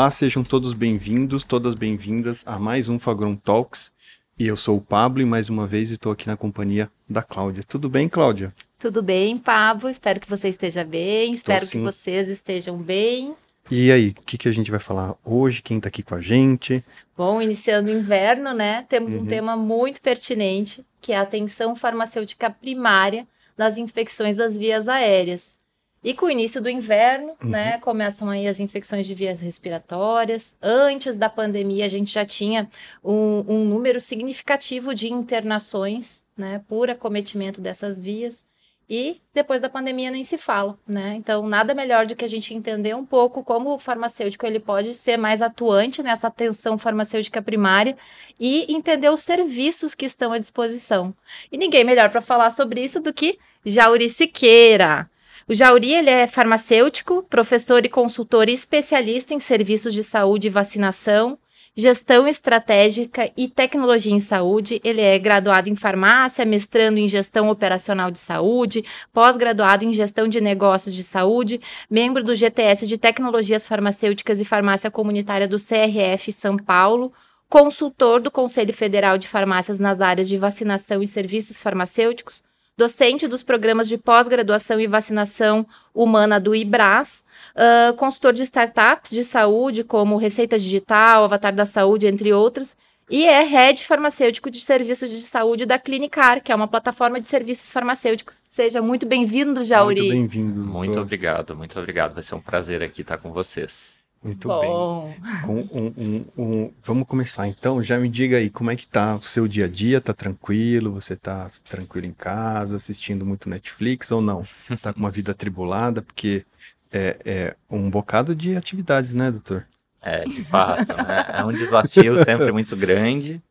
[0.00, 3.92] Olá, sejam todos bem-vindos, todas bem-vindas a mais um Fagron Talks.
[4.38, 7.62] E eu sou o Pablo e mais uma vez estou aqui na companhia da Cláudia.
[7.62, 8.50] Tudo bem, Cláudia?
[8.78, 9.90] Tudo bem, Pablo.
[9.90, 11.32] Espero que você esteja bem.
[11.32, 11.72] Estou Espero sim.
[11.72, 13.34] que vocês estejam bem.
[13.70, 15.60] E aí, o que, que a gente vai falar hoje?
[15.60, 16.82] Quem está aqui com a gente?
[17.14, 18.86] Bom, iniciando o inverno, né?
[18.88, 19.24] Temos uhum.
[19.24, 25.59] um tema muito pertinente, que é a atenção farmacêutica primária das infecções das vias aéreas.
[26.02, 27.50] E com o início do inverno, uhum.
[27.50, 30.56] né, começam aí as infecções de vias respiratórias.
[30.62, 32.70] Antes da pandemia, a gente já tinha
[33.04, 38.48] um, um número significativo de internações, né, por acometimento dessas vias.
[38.92, 41.14] E depois da pandemia nem se fala, né?
[41.14, 44.94] Então, nada melhor do que a gente entender um pouco como o farmacêutico ele pode
[44.94, 47.96] ser mais atuante nessa atenção farmacêutica primária
[48.38, 51.14] e entender os serviços que estão à disposição.
[51.52, 55.08] E ninguém melhor para falar sobre isso do que Jauri Siqueira.
[55.50, 61.36] O Jauri ele é farmacêutico, professor e consultor especialista em serviços de saúde e vacinação,
[61.74, 64.80] gestão estratégica e tecnologia em saúde.
[64.84, 70.40] Ele é graduado em farmácia, mestrando em gestão operacional de saúde, pós-graduado em gestão de
[70.40, 76.56] negócios de saúde, membro do GTS de Tecnologias Farmacêuticas e Farmácia Comunitária do CRF São
[76.56, 77.12] Paulo,
[77.48, 82.44] consultor do Conselho Federal de Farmácias nas áreas de vacinação e serviços farmacêuticos,
[82.80, 87.22] docente dos programas de pós-graduação e vacinação humana do IBRAS,
[87.54, 92.78] uh, consultor de startups de saúde, como Receita Digital, Avatar da Saúde, entre outras,
[93.10, 97.28] e é head farmacêutico de serviços de saúde da Clinicar, que é uma plataforma de
[97.28, 98.42] serviços farmacêuticos.
[98.48, 100.00] Seja muito bem-vindo, Jauri.
[100.00, 100.60] Muito bem-vindo.
[100.60, 102.14] Muito obrigado, muito obrigado.
[102.14, 103.99] Vai ser um prazer aqui estar com vocês.
[104.22, 105.08] Muito Bom.
[105.08, 105.40] bem.
[105.42, 107.82] Com um, um, um, vamos começar então.
[107.82, 110.00] Já me diga aí como é que tá o seu dia a dia?
[110.00, 110.92] Tá tranquilo?
[110.92, 114.42] Você tá tranquilo em casa, assistindo muito Netflix ou não?
[114.82, 116.02] Tá com uma vida atribulada?
[116.02, 116.44] Porque
[116.92, 119.66] é, é um bocado de atividades, né, doutor?
[120.02, 120.94] É, de fato.
[120.96, 121.26] né?
[121.38, 123.42] É um desafio sempre muito grande.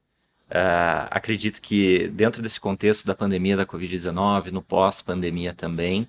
[0.49, 6.07] Uh, acredito que dentro desse contexto da pandemia da Covid-19, no pós-pandemia também,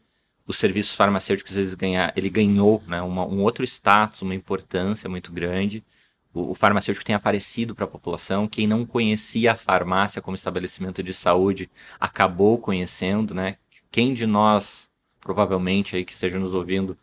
[0.51, 5.31] os serviços farmacêuticos eles ganhar, ele ganhou né, uma, um outro status, uma importância muito
[5.31, 5.85] grande.
[6.35, 8.49] O, o farmacêutico tem aparecido para a população.
[8.49, 13.59] Quem não conhecia a farmácia como estabelecimento de saúde acabou conhecendo, né?
[13.93, 14.91] Quem de nós,
[15.21, 16.99] provavelmente aí que esteja nos ouvindo,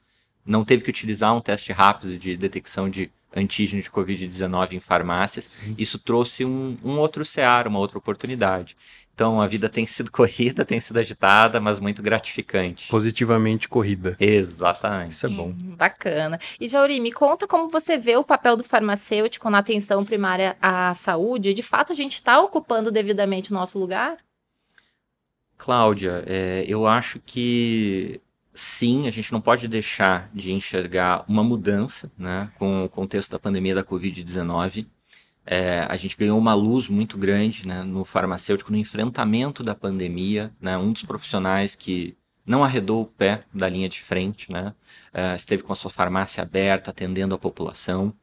[0.45, 5.57] não teve que utilizar um teste rápido de detecção de antígeno de Covid-19 em farmácias,
[5.61, 5.75] Sim.
[5.77, 8.75] isso trouxe um, um outro cear, uma outra oportunidade.
[9.17, 12.87] Então a vida tem sido corrida, tem sido agitada, mas muito gratificante.
[12.87, 14.15] Positivamente corrida.
[14.19, 15.13] Exatamente.
[15.13, 15.47] Isso é bom.
[15.47, 16.39] Hum, bacana.
[16.59, 20.93] E Jauri, me conta como você vê o papel do farmacêutico na atenção primária à
[20.93, 21.55] saúde.
[21.55, 24.17] De fato, a gente está ocupando devidamente o nosso lugar?
[25.57, 28.21] Cláudia, é, eu acho que
[28.53, 33.39] sim, a gente não pode deixar de enxergar uma mudança né, com o contexto da
[33.39, 34.85] pandemia da Covid-19
[35.49, 40.51] é, a gente ganhou uma luz muito grande né, no farmacêutico, no enfrentamento da pandemia.
[40.59, 44.73] Né, um dos profissionais que não arredou o pé da linha de frente, né,
[45.13, 48.13] é, esteve com a sua farmácia aberta, atendendo a população.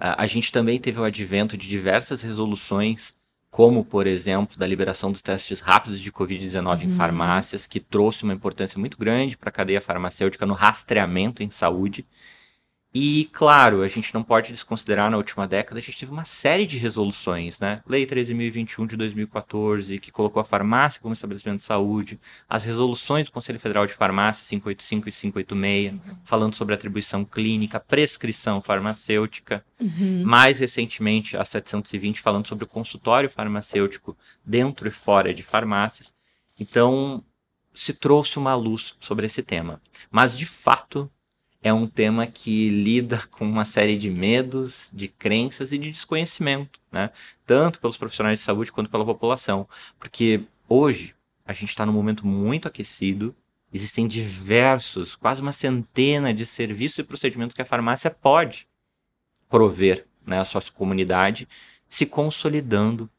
[0.00, 3.12] É, a gente também teve o advento de diversas resoluções,
[3.50, 6.84] como, por exemplo, da liberação dos testes rápidos de Covid-19 uhum.
[6.84, 11.50] em farmácias, que trouxe uma importância muito grande para a cadeia farmacêutica no rastreamento em
[11.50, 12.06] saúde.
[12.94, 16.66] E, claro, a gente não pode desconsiderar na última década, a gente teve uma série
[16.66, 17.80] de resoluções, né?
[17.86, 23.32] Lei 13.021 de 2014, que colocou a farmácia como estabelecimento de saúde, as resoluções do
[23.32, 26.18] Conselho Federal de Farmácia 585 e 586, uhum.
[26.24, 29.62] falando sobre atribuição clínica, prescrição farmacêutica.
[29.78, 30.22] Uhum.
[30.24, 36.14] Mais recentemente, a 720, falando sobre o consultório farmacêutico dentro e fora de farmácias.
[36.58, 37.22] Então,
[37.74, 39.80] se trouxe uma luz sobre esse tema.
[40.10, 41.08] Mas, de fato,
[41.62, 46.80] é um tema que lida com uma série de medos, de crenças e de desconhecimento,
[46.90, 47.10] né?
[47.44, 49.68] Tanto pelos profissionais de saúde quanto pela população.
[49.98, 51.14] Porque hoje
[51.44, 53.34] a gente está num momento muito aquecido,
[53.72, 58.68] existem diversos, quase uma centena de serviços e procedimentos que a farmácia pode
[59.48, 61.48] prover né, à sua comunidade,
[61.88, 63.10] se consolidando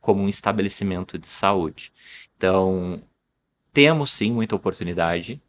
[0.00, 1.92] como um estabelecimento de saúde.
[2.36, 3.00] Então,
[3.72, 5.40] temos sim muita oportunidade,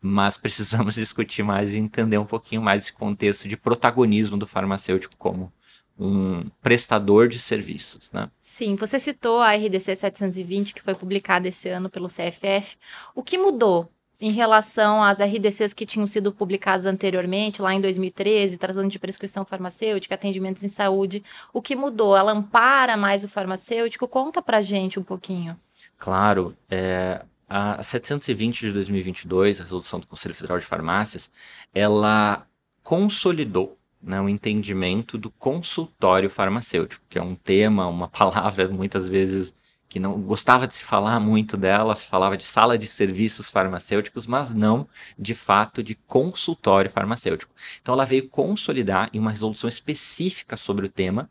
[0.00, 5.14] mas precisamos discutir mais e entender um pouquinho mais esse contexto de protagonismo do farmacêutico
[5.16, 5.52] como
[5.98, 8.30] um prestador de serviços, né?
[8.40, 12.76] Sim, você citou a RDC 720 que foi publicada esse ano pelo CFF.
[13.14, 18.58] O que mudou em relação às RDCs que tinham sido publicadas anteriormente, lá em 2013,
[18.58, 21.22] tratando de prescrição farmacêutica, atendimentos em saúde?
[21.52, 22.16] O que mudou?
[22.16, 24.08] Ela ampara mais o farmacêutico?
[24.08, 25.58] Conta pra gente um pouquinho.
[25.98, 31.28] Claro, é, a 720 de 2022, a resolução do Conselho Federal de Farmácias,
[31.74, 32.46] ela
[32.84, 39.52] consolidou né, o entendimento do consultório farmacêutico, que é um tema, uma palavra muitas vezes
[39.88, 44.24] que não gostava de se falar muito dela, se falava de sala de serviços farmacêuticos,
[44.24, 44.86] mas não
[45.18, 47.52] de fato de consultório farmacêutico.
[47.82, 51.28] Então ela veio consolidar em uma resolução específica sobre o tema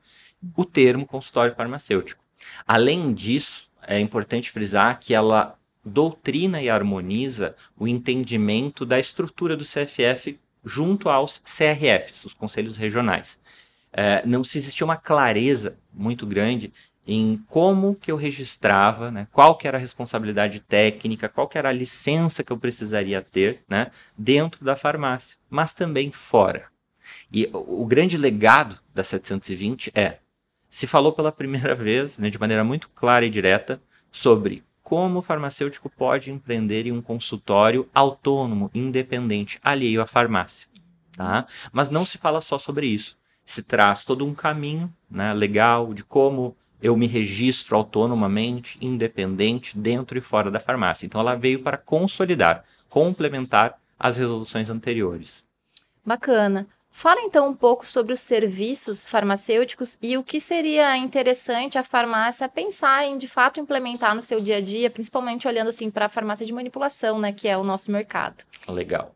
[0.55, 2.21] o termo consultório farmacêutico.
[2.67, 5.58] Além disso, é importante frisar que ela
[5.89, 13.39] doutrina e harmoniza o entendimento da estrutura do CFF junto aos CRFs, os conselhos regionais.
[13.91, 16.71] É, não se existia uma clareza muito grande
[17.07, 21.69] em como que eu registrava, né, qual que era a responsabilidade técnica, qual que era
[21.69, 26.67] a licença que eu precisaria ter né, dentro da farmácia, mas também fora.
[27.33, 30.19] E o, grande legado da 720 é,
[30.69, 33.81] se falou pela primeira vez, né, de maneira muito clara e direta,
[34.11, 40.67] sobre como o farmacêutico pode empreender em um consultório autônomo, independente, alheio à farmácia.
[41.15, 41.45] Tá?
[41.71, 43.15] Mas não se fala só sobre isso.
[43.45, 50.17] Se traz todo um caminho né, legal de como eu me registro autonomamente, independente, dentro
[50.17, 51.05] e fora da farmácia.
[51.05, 55.45] Então ela veio para consolidar, complementar as resoluções anteriores.
[56.03, 56.65] Bacana.
[56.91, 62.49] Fala então um pouco sobre os serviços farmacêuticos e o que seria interessante a farmácia
[62.49, 66.09] pensar em de fato implementar no seu dia a dia, principalmente olhando assim para a
[66.09, 68.43] farmácia de manipulação, né, que é o nosso mercado.
[68.67, 69.15] Legal.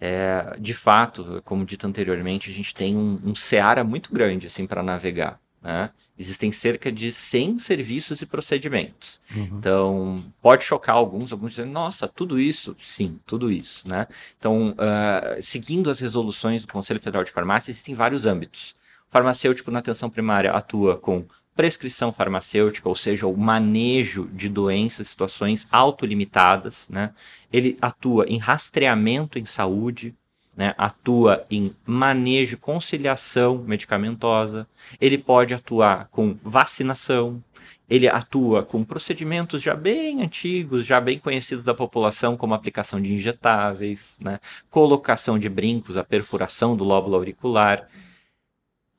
[0.00, 4.66] É, de fato, como dito anteriormente, a gente tem um, um seara muito grande assim
[4.66, 5.38] para navegar.
[5.62, 5.90] Né?
[6.18, 9.20] Existem cerca de 100 serviços e procedimentos.
[9.34, 9.58] Uhum.
[9.58, 12.74] Então, pode chocar alguns, alguns dizem, nossa, tudo isso?
[12.80, 13.88] Sim, tudo isso.
[13.88, 14.06] Né?
[14.36, 18.74] Então, uh, seguindo as resoluções do Conselho Federal de Farmácia, existem vários âmbitos.
[19.08, 21.24] O farmacêutico na atenção primária atua com
[21.54, 26.88] prescrição farmacêutica, ou seja, o manejo de doenças, situações autolimitadas.
[26.88, 27.10] Né?
[27.52, 30.14] Ele atua em rastreamento em saúde,
[30.56, 34.66] né, atua em manejo, conciliação medicamentosa,
[35.00, 37.42] ele pode atuar com vacinação,
[37.88, 43.12] ele atua com procedimentos já bem antigos, já bem conhecidos da população, como aplicação de
[43.12, 44.38] injetáveis, né,
[44.70, 47.88] colocação de brincos, a perfuração do lóbulo auricular.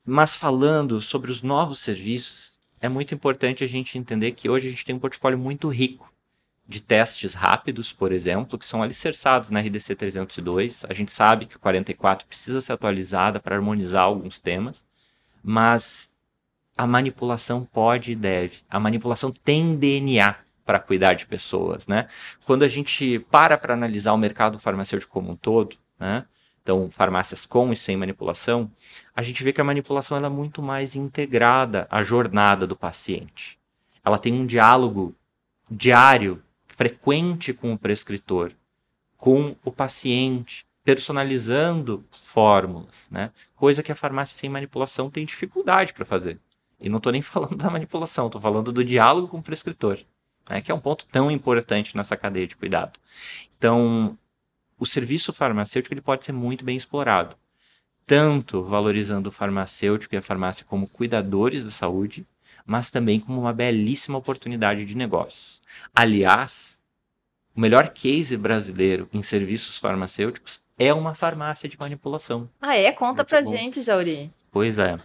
[0.05, 4.71] Mas falando sobre os novos serviços, é muito importante a gente entender que hoje a
[4.71, 6.12] gente tem um portfólio muito rico
[6.67, 10.85] de testes rápidos, por exemplo, que são alicerçados na RDC 302.
[10.89, 14.85] A gente sabe que o 44 precisa ser atualizada para harmonizar alguns temas,
[15.43, 16.13] mas
[16.77, 18.61] a manipulação pode e deve.
[18.69, 22.07] A manipulação tem DNA para cuidar de pessoas, né?
[22.45, 26.25] Quando a gente para para analisar o mercado farmacêutico como um todo, né?
[26.61, 28.71] Então, farmácias com e sem manipulação,
[29.13, 33.59] a gente vê que a manipulação é muito mais integrada à jornada do paciente.
[34.03, 35.13] Ela tem um diálogo
[35.69, 36.41] diário
[36.75, 38.51] frequente com o prescritor,
[39.15, 43.31] com o paciente, personalizando fórmulas, né?
[43.55, 46.39] Coisa que a farmácia sem manipulação tem dificuldade para fazer.
[46.79, 49.99] E não estou nem falando da manipulação, estou falando do diálogo com o prescritor,
[50.49, 50.61] né?
[50.61, 52.99] que é um ponto tão importante nessa cadeia de cuidado.
[53.57, 54.17] Então,
[54.77, 57.37] o serviço farmacêutico ele pode ser muito bem explorado,
[58.05, 62.25] tanto valorizando o farmacêutico e a farmácia como cuidadores da saúde,
[62.65, 65.61] mas também como uma belíssima oportunidade de negócios.
[65.93, 66.77] Aliás,
[67.55, 72.49] o melhor case brasileiro em serviços farmacêuticos é uma farmácia de manipulação.
[72.61, 72.91] Ah, é?
[72.91, 73.49] Conta Muito pra bom.
[73.49, 74.31] gente, Jauri.
[74.51, 74.97] Pois é.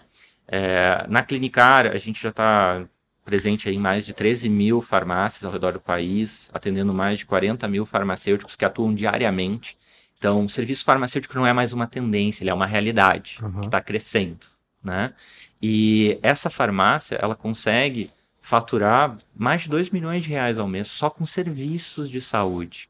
[0.47, 2.85] é na Clinicar, a gente já está
[3.25, 7.69] presente em mais de 13 mil farmácias ao redor do país, atendendo mais de 40
[7.69, 9.77] mil farmacêuticos que atuam diariamente.
[10.17, 13.61] Então, o serviço farmacêutico não é mais uma tendência, ele é uma realidade uhum.
[13.61, 14.47] que está crescendo,
[14.83, 15.13] né?
[15.61, 21.11] E essa farmácia, ela consegue faturar mais de 2 milhões de reais ao mês só
[21.11, 22.89] com serviços de saúde.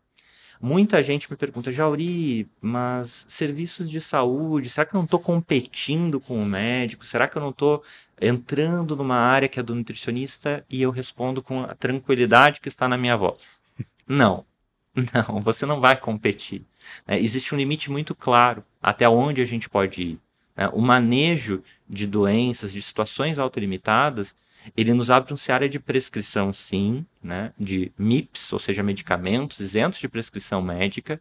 [0.60, 6.18] Muita gente me pergunta, Jauri, mas serviços de saúde, será que eu não estou competindo
[6.18, 7.06] com o médico?
[7.06, 7.82] Será que eu não estou
[8.20, 10.64] entrando numa área que é do nutricionista?
[10.68, 13.62] E eu respondo com a tranquilidade que está na minha voz.
[14.06, 14.46] Não,
[15.12, 16.64] não, você não vai competir.
[17.06, 17.20] Né?
[17.20, 20.20] Existe um limite muito claro até onde a gente pode ir.
[20.58, 20.68] Né?
[20.72, 24.34] O manejo de doenças, de situações autolimitadas,
[24.76, 27.52] ele nos abre um área de prescrição, sim, né?
[27.56, 31.20] de MIPS, ou seja, medicamentos isentos de prescrição médica,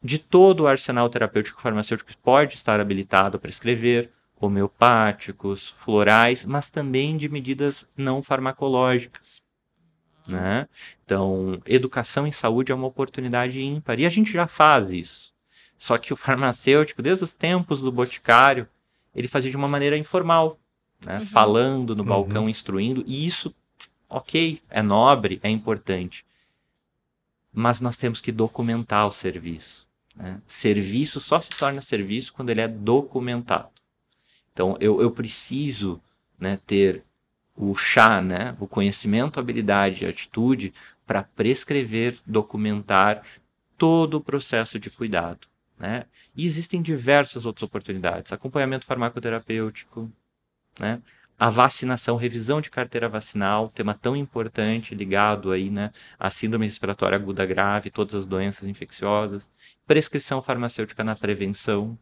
[0.00, 6.70] de todo o arsenal terapêutico farmacêutico que pode estar habilitado a prescrever, homeopáticos, florais, mas
[6.70, 9.42] também de medidas não farmacológicas.
[10.28, 10.68] Né?
[11.04, 15.33] Então, educação em saúde é uma oportunidade ímpar e a gente já faz isso.
[15.76, 18.68] Só que o farmacêutico, desde os tempos do boticário,
[19.14, 20.58] ele fazia de uma maneira informal,
[21.04, 21.18] né?
[21.18, 21.26] Uhum.
[21.26, 22.08] falando no uhum.
[22.08, 23.54] balcão, instruindo, e isso,
[24.08, 26.24] ok, é nobre, é importante.
[27.52, 29.86] Mas nós temos que documentar o serviço.
[30.16, 30.40] Né?
[30.46, 33.68] Serviço só se torna serviço quando ele é documentado.
[34.52, 36.00] Então, eu, eu preciso
[36.38, 37.04] né, ter
[37.56, 40.72] o chá, né, o conhecimento, habilidade e atitude
[41.06, 43.22] para prescrever, documentar
[43.76, 45.46] todo o processo de cuidado.
[45.78, 46.04] Né?
[46.34, 48.32] E existem diversas outras oportunidades.
[48.32, 50.10] Acompanhamento farmacoterapêutico,
[50.78, 51.02] né?
[51.38, 57.16] a vacinação, revisão de carteira vacinal, tema tão importante ligado aí, né, à síndrome respiratória
[57.16, 59.48] aguda grave, todas as doenças infecciosas,
[59.86, 61.98] prescrição farmacêutica na prevenção,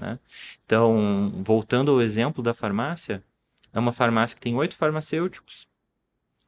[0.00, 0.18] né?
[0.66, 3.22] Então, voltando ao exemplo da farmácia,
[3.72, 5.68] é uma farmácia que tem oito farmacêuticos,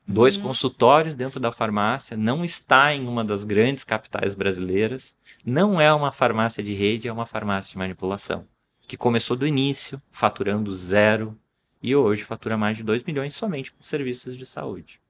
[0.06, 0.44] dois uhum.
[0.44, 6.12] consultórios dentro da farmácia, não está em uma das grandes capitais brasileiras, não é uma
[6.12, 8.46] farmácia de rede, é uma farmácia de manipulação,
[8.86, 11.36] que começou do início, faturando zero,
[11.82, 15.00] e hoje fatura mais de 2 milhões somente com serviços de saúde.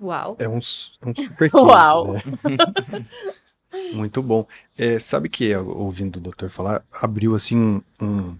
[0.00, 0.36] Uau!
[0.38, 2.14] É um, um super case, Uau!
[2.14, 2.20] Né?
[3.94, 4.46] Muito bom.
[4.76, 8.36] É, sabe que, ouvindo o doutor falar, abriu assim um, um,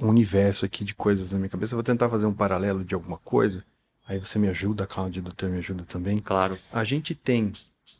[0.00, 1.72] universo aqui de coisas na minha cabeça.
[1.72, 3.64] Eu vou tentar fazer um paralelo de alguma coisa.
[4.08, 6.18] Aí você me ajuda, Cláudia, doutor me ajuda também.
[6.18, 6.58] Claro.
[6.72, 7.52] A gente tem,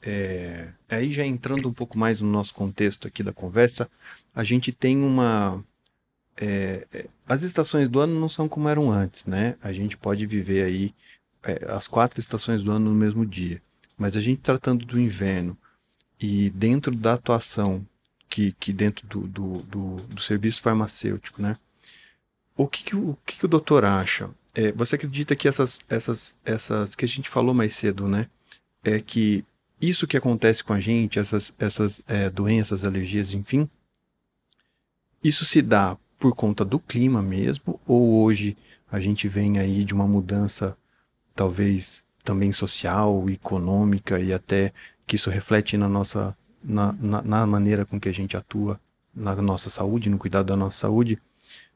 [0.02, 3.88] é, aí já entrando um pouco mais no nosso contexto aqui da conversa,
[4.34, 5.62] a gente tem uma.
[6.36, 9.56] É, é as estações do ano não são como eram antes, né?
[9.62, 10.94] A gente pode viver aí
[11.42, 13.60] é, as quatro estações do ano no mesmo dia.
[13.96, 15.58] Mas a gente tratando do inverno,
[16.20, 17.86] e dentro da atuação
[18.28, 21.56] que, que dentro do, do, do, do serviço farmacêutico, né?
[22.56, 24.28] O que, que, o, que, que o doutor acha?
[24.58, 28.26] É, você acredita que essas, essas, essas que a gente falou mais cedo, né?
[28.82, 29.44] É que
[29.80, 33.70] isso que acontece com a gente, essas, essas é, doenças, alergias, enfim,
[35.22, 38.56] isso se dá por conta do clima mesmo, ou hoje
[38.90, 40.76] a gente vem aí de uma mudança,
[41.36, 44.72] talvez também social, econômica e até
[45.06, 48.80] que isso reflete na nossa na, na, na, maneira com que a gente atua
[49.14, 51.16] na nossa saúde, no cuidado da nossa saúde.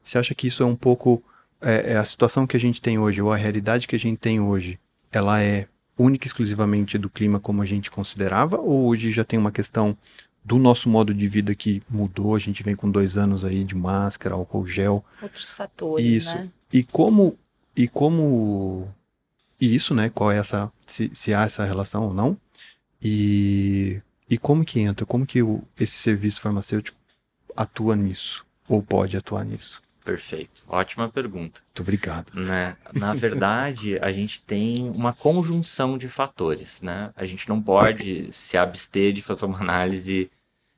[0.03, 1.23] Você acha que isso é um pouco
[1.63, 4.17] é, é a situação que a gente tem hoje ou a realidade que a gente
[4.17, 4.79] tem hoje?
[5.11, 5.67] Ela é
[5.97, 9.97] única e exclusivamente do clima como a gente considerava ou hoje já tem uma questão
[10.43, 12.35] do nosso modo de vida que mudou?
[12.35, 15.03] A gente vem com dois anos aí de máscara, álcool gel.
[15.21, 16.35] Outros fatores, isso.
[16.35, 16.49] né?
[16.71, 17.37] E como
[17.75, 18.87] e como
[19.59, 20.09] e isso, né?
[20.09, 22.37] Qual é essa se, se há essa relação ou não?
[23.01, 25.05] E, e como que entra?
[25.05, 26.97] Como que o, esse serviço farmacêutico
[27.55, 28.45] atua nisso?
[28.67, 29.81] Ou pode atuar nisso?
[30.03, 30.63] Perfeito.
[30.67, 31.61] Ótima pergunta.
[31.65, 32.33] Muito obrigado.
[32.33, 32.75] Né?
[32.93, 36.81] Na verdade, a gente tem uma conjunção de fatores.
[36.81, 37.11] Né?
[37.15, 40.29] A gente não pode se abster de fazer uma análise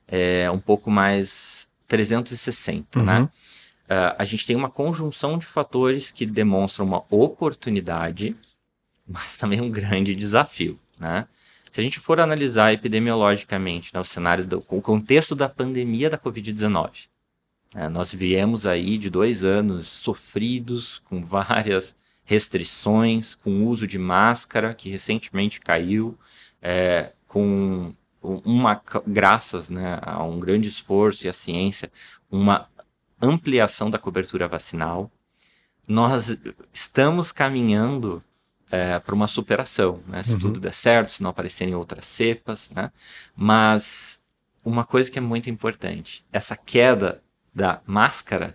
[0.06, 3.02] é, um pouco mais 360.
[3.02, 3.18] Né?
[3.18, 3.22] Uhum.
[3.22, 3.28] Né?
[3.86, 8.36] Uh, a gente tem uma conjunção de fatores que demonstram uma oportunidade,
[9.06, 10.78] mas também um grande desafio.
[10.98, 11.26] Né?
[11.70, 16.18] Se a gente for analisar epidemiologicamente né, o cenário, do, o contexto da pandemia da
[16.18, 17.06] Covid-19,
[17.74, 24.74] né, nós viemos aí de dois anos sofridos, com várias restrições, com uso de máscara,
[24.74, 26.18] que recentemente caiu,
[26.60, 31.90] é, com uma, graças né, a um grande esforço e a ciência,
[32.30, 32.68] uma
[33.20, 35.10] ampliação da cobertura vacinal.
[35.88, 36.36] Nós
[36.72, 38.22] estamos caminhando
[38.70, 40.22] é, para uma superação, né?
[40.22, 40.38] Se uhum.
[40.40, 42.90] tudo der certo, se não aparecerem outras cepas, né?
[43.34, 44.20] Mas
[44.64, 47.22] uma coisa que é muito importante, essa queda
[47.56, 48.54] da máscara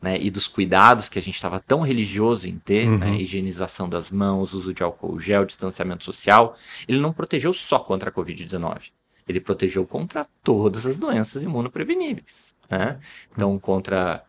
[0.00, 2.98] né, e dos cuidados que a gente estava tão religioso em ter, né, uhum.
[2.98, 6.54] né, higienização das mãos, uso de álcool gel, distanciamento social,
[6.86, 8.90] ele não protegeu só contra a Covid-19.
[9.26, 12.54] Ele protegeu contra todas as doenças imunopreveníveis.
[12.70, 13.00] Né?
[13.32, 14.22] Então, contra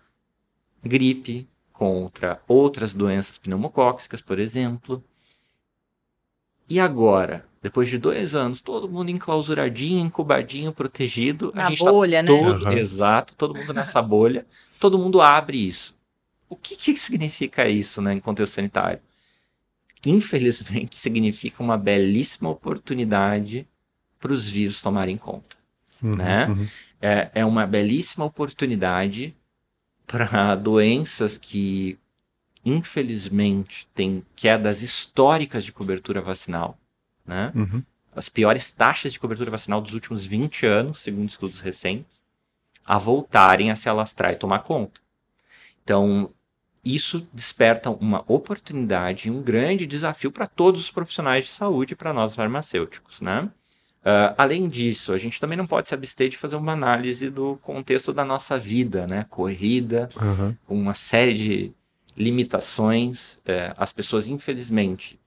[0.81, 5.03] gripe, contra outras doenças pneumocócicas, por exemplo.
[6.69, 11.51] E agora, depois de dois anos, todo mundo enclausuradinho, incubadinho, protegido.
[11.53, 12.79] Na a gente tá bolha, tá todo, né?
[12.79, 14.45] Exato, todo mundo nessa bolha.
[14.79, 15.97] Todo mundo abre isso.
[16.47, 18.99] O que, que significa isso né, em contexto sanitário?
[20.05, 23.67] Infelizmente, significa uma belíssima oportunidade
[24.19, 25.57] para os vírus tomarem conta.
[26.01, 26.47] Uhum, né?
[26.47, 26.67] Uhum.
[27.01, 29.35] É, é uma belíssima oportunidade
[30.07, 31.97] para doenças que,
[32.63, 36.77] infelizmente, têm quedas históricas de cobertura vacinal,
[37.25, 37.51] né?
[37.55, 37.83] Uhum.
[38.15, 42.21] As piores taxas de cobertura vacinal dos últimos 20 anos, segundo estudos recentes,
[42.85, 44.99] a voltarem a se alastrar e tomar conta.
[45.83, 46.31] Então,
[46.83, 51.95] isso desperta uma oportunidade e um grande desafio para todos os profissionais de saúde e
[51.95, 53.49] para nós farmacêuticos, né?
[53.99, 57.57] Uh, além disso, a gente também não pode se abster de fazer uma análise do
[57.61, 59.25] contexto da nossa vida, né?
[59.29, 60.55] Corrida, uhum.
[60.65, 61.73] com uma série de
[62.19, 63.39] limitações.
[63.45, 65.17] É, as pessoas, infelizmente,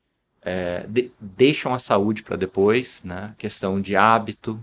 [0.42, 3.34] é, de deixam a saúde para depois, né?
[3.38, 4.62] Questão de hábito,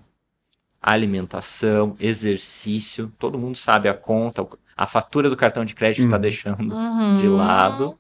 [0.82, 3.12] alimentação, exercício.
[3.18, 6.22] Todo mundo sabe a conta, a fatura do cartão de crédito está uhum.
[6.22, 7.18] deixando uhum.
[7.18, 7.98] de lado.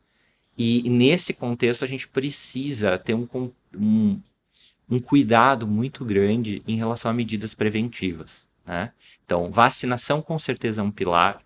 [0.57, 3.27] E, e, nesse contexto a gente precisa ter um,
[3.73, 4.19] um,
[4.89, 8.47] um cuidado muito grande em relação a medidas preventivas.
[8.65, 8.91] Né?
[9.25, 11.41] Então, vacinação com certeza é um pilar,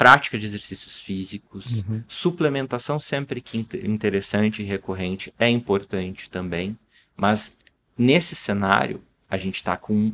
[0.00, 2.02] prática de exercícios físicos, uhum.
[2.08, 6.74] suplementação sempre que interessante e recorrente é importante também,
[7.14, 7.58] mas
[7.98, 10.10] nesse cenário a gente está com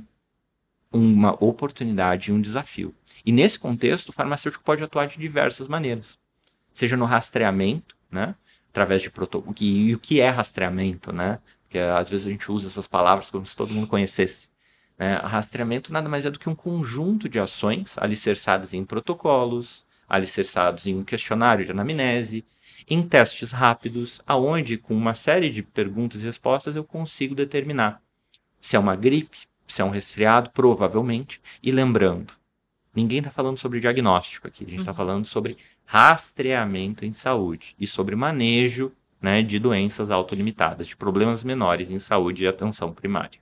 [0.91, 2.93] uma oportunidade e um desafio.
[3.25, 6.19] E nesse contexto, o farmacêutico pode atuar de diversas maneiras,
[6.75, 8.35] seja no rastreamento, né,
[8.71, 9.55] através de protocolo.
[9.61, 11.39] E o que é rastreamento, né?
[11.63, 14.49] Porque às vezes a gente usa essas palavras como se todo mundo conhecesse.
[14.99, 15.17] Né?
[15.17, 20.95] Rastreamento nada mais é do que um conjunto de ações alicerçadas em protocolos, alicerçados em
[20.95, 22.45] um questionário de anamnese,
[22.89, 28.01] em testes rápidos, aonde com uma série de perguntas e respostas eu consigo determinar
[28.67, 32.35] se é uma gripe, se é um resfriado, provavelmente, e lembrando,
[32.93, 34.97] ninguém está falando sobre diagnóstico aqui, a gente está uhum.
[34.97, 41.91] falando sobre rastreamento em saúde e sobre manejo né, de doenças autolimitadas, de problemas menores
[41.91, 43.39] em saúde e atenção primária.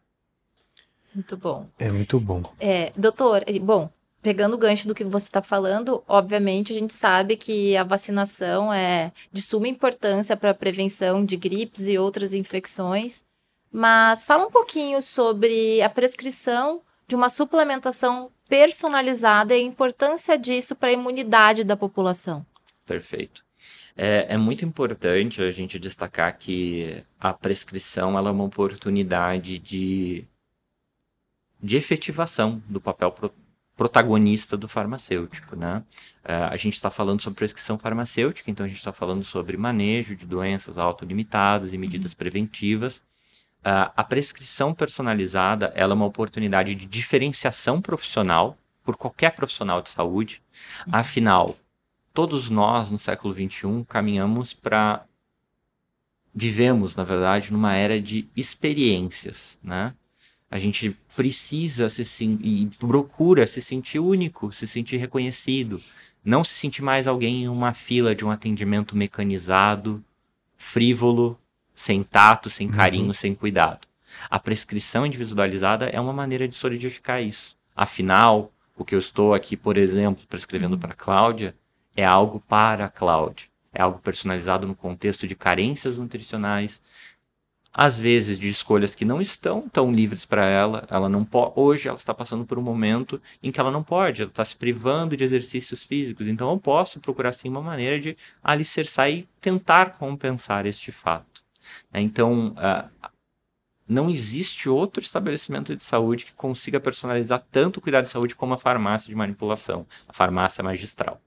[1.15, 1.69] Muito bom.
[1.79, 2.43] É muito bom.
[2.59, 3.89] É, doutor, bom,
[4.25, 8.73] pegando o gancho do que você está falando, obviamente a gente sabe que a vacinação
[8.73, 13.25] é de suma importância para a prevenção de gripes e outras infecções,
[13.71, 20.75] mas fala um pouquinho sobre a prescrição de uma suplementação personalizada e a importância disso
[20.75, 22.47] para a imunidade da população.
[22.87, 23.45] Perfeito.
[23.97, 30.25] É, é, muito importante a gente destacar que a prescrição ela é uma oportunidade de
[31.65, 33.33] de efetivação do papel pro,
[33.75, 35.83] protagonista do farmacêutico, né?
[36.23, 40.15] Uh, a gente está falando sobre prescrição farmacêutica, então a gente está falando sobre manejo
[40.15, 42.19] de doenças autolimitadas e medidas uhum.
[42.19, 42.99] preventivas.
[43.61, 49.89] Uh, a prescrição personalizada ela é uma oportunidade de diferenciação profissional por qualquer profissional de
[49.89, 50.43] saúde.
[50.87, 50.93] Uhum.
[50.97, 51.57] Afinal,
[52.13, 55.07] todos nós no século XXI caminhamos para
[56.35, 59.95] vivemos, na verdade, numa era de experiências, né?
[60.55, 65.83] A gente precisa se e procura se sentir único, se sentir reconhecido,
[66.25, 70.01] não se sentir mais alguém em uma fila de um atendimento mecanizado,
[70.57, 71.37] frívolo,
[71.75, 72.73] sem tato, sem uhum.
[72.73, 73.15] carinho, uhum.
[73.15, 73.89] sem cuidado.
[74.31, 77.57] A prescrição individualizada é uma maneira de solidificar isso.
[77.75, 81.53] Afinal, o que eu estou aqui, por exemplo, prescrevendo para Cláudia
[81.97, 83.49] é algo para a Cláudia.
[83.73, 86.81] É algo personalizado no contexto de carências nutricionais,
[87.77, 90.87] às vezes de escolhas que não estão tão livres para ela.
[90.89, 91.27] Ela não.
[91.57, 94.55] Hoje ela está passando por um momento em que ela não pode, ela está se
[94.55, 96.29] privando de exercícios físicos.
[96.29, 101.43] Então eu posso procurar sim uma maneira de alicerçar e tentar compensar este fato.
[101.93, 102.01] Né?
[102.01, 103.11] Então uh,
[103.89, 108.55] não existe outro estabelecimento de saúde que consiga personalizar tanto o cuidado de saúde como
[108.55, 111.21] a farmácia de manipulação, a farmácia magistral.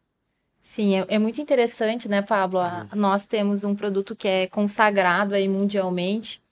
[0.67, 2.59] Sim, é, é, muito interessante, né, Pablo?
[2.59, 2.87] Uhum.
[2.93, 6.43] Nós temos um produto que é consagrado aí mundialmente,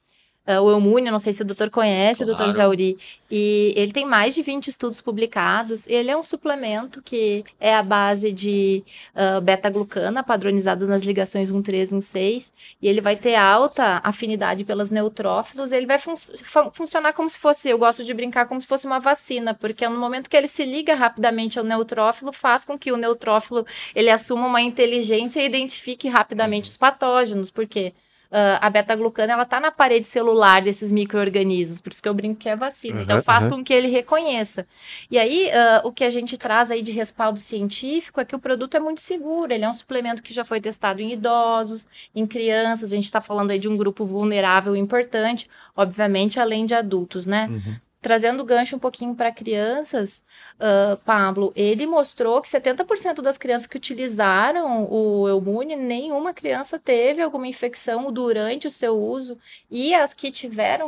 [0.48, 2.34] Uh, o Eumune, não sei se o doutor conhece, claro.
[2.34, 2.98] o doutor Jauri,
[3.32, 5.88] e ele tem mais de 20 estudos publicados.
[5.88, 8.84] Ele é um suplemento que é a base de
[9.16, 14.92] uh, beta-glucana, padronizada nas ligações 1,3 e 1,6, e ele vai ter alta afinidade pelas
[14.92, 18.68] neutrófilos, ele vai fun fun funcionar como se fosse, eu gosto de brincar, como se
[18.68, 22.78] fosse uma vacina, porque no momento que ele se liga rapidamente ao neutrófilo, faz com
[22.78, 27.94] que o neutrófilo ele assuma uma inteligência e identifique rapidamente os patógenos, porque
[28.36, 32.36] uh, a beta-glucana ela tá na parede celular desses micro-organismos, por isso que eu brinco
[32.36, 32.98] que é vacina.
[32.98, 33.52] Uhum, então faz uhum.
[33.52, 34.68] com que ele reconheça.
[35.10, 38.40] E aí, uh, o que a gente traz aí de respaldo científico é que o
[38.40, 42.28] produto é muito seguro, ele é um suplemento que já foi testado em idosos, em
[42.28, 47.26] crianças, a gente está falando aí de um grupo vulnerável importante, obviamente, além de adultos,
[47.26, 47.48] né?
[47.50, 50.24] Uhum trazendo o gancho um pouquinho para crianças,
[50.58, 57.24] uh, Pablo, ele mostrou que 70% das crianças que utilizaram o Eumune, nenhuma criança teve
[57.24, 59.40] alguma infecção durante o seu uso,
[59.72, 60.88] e as que tiveram,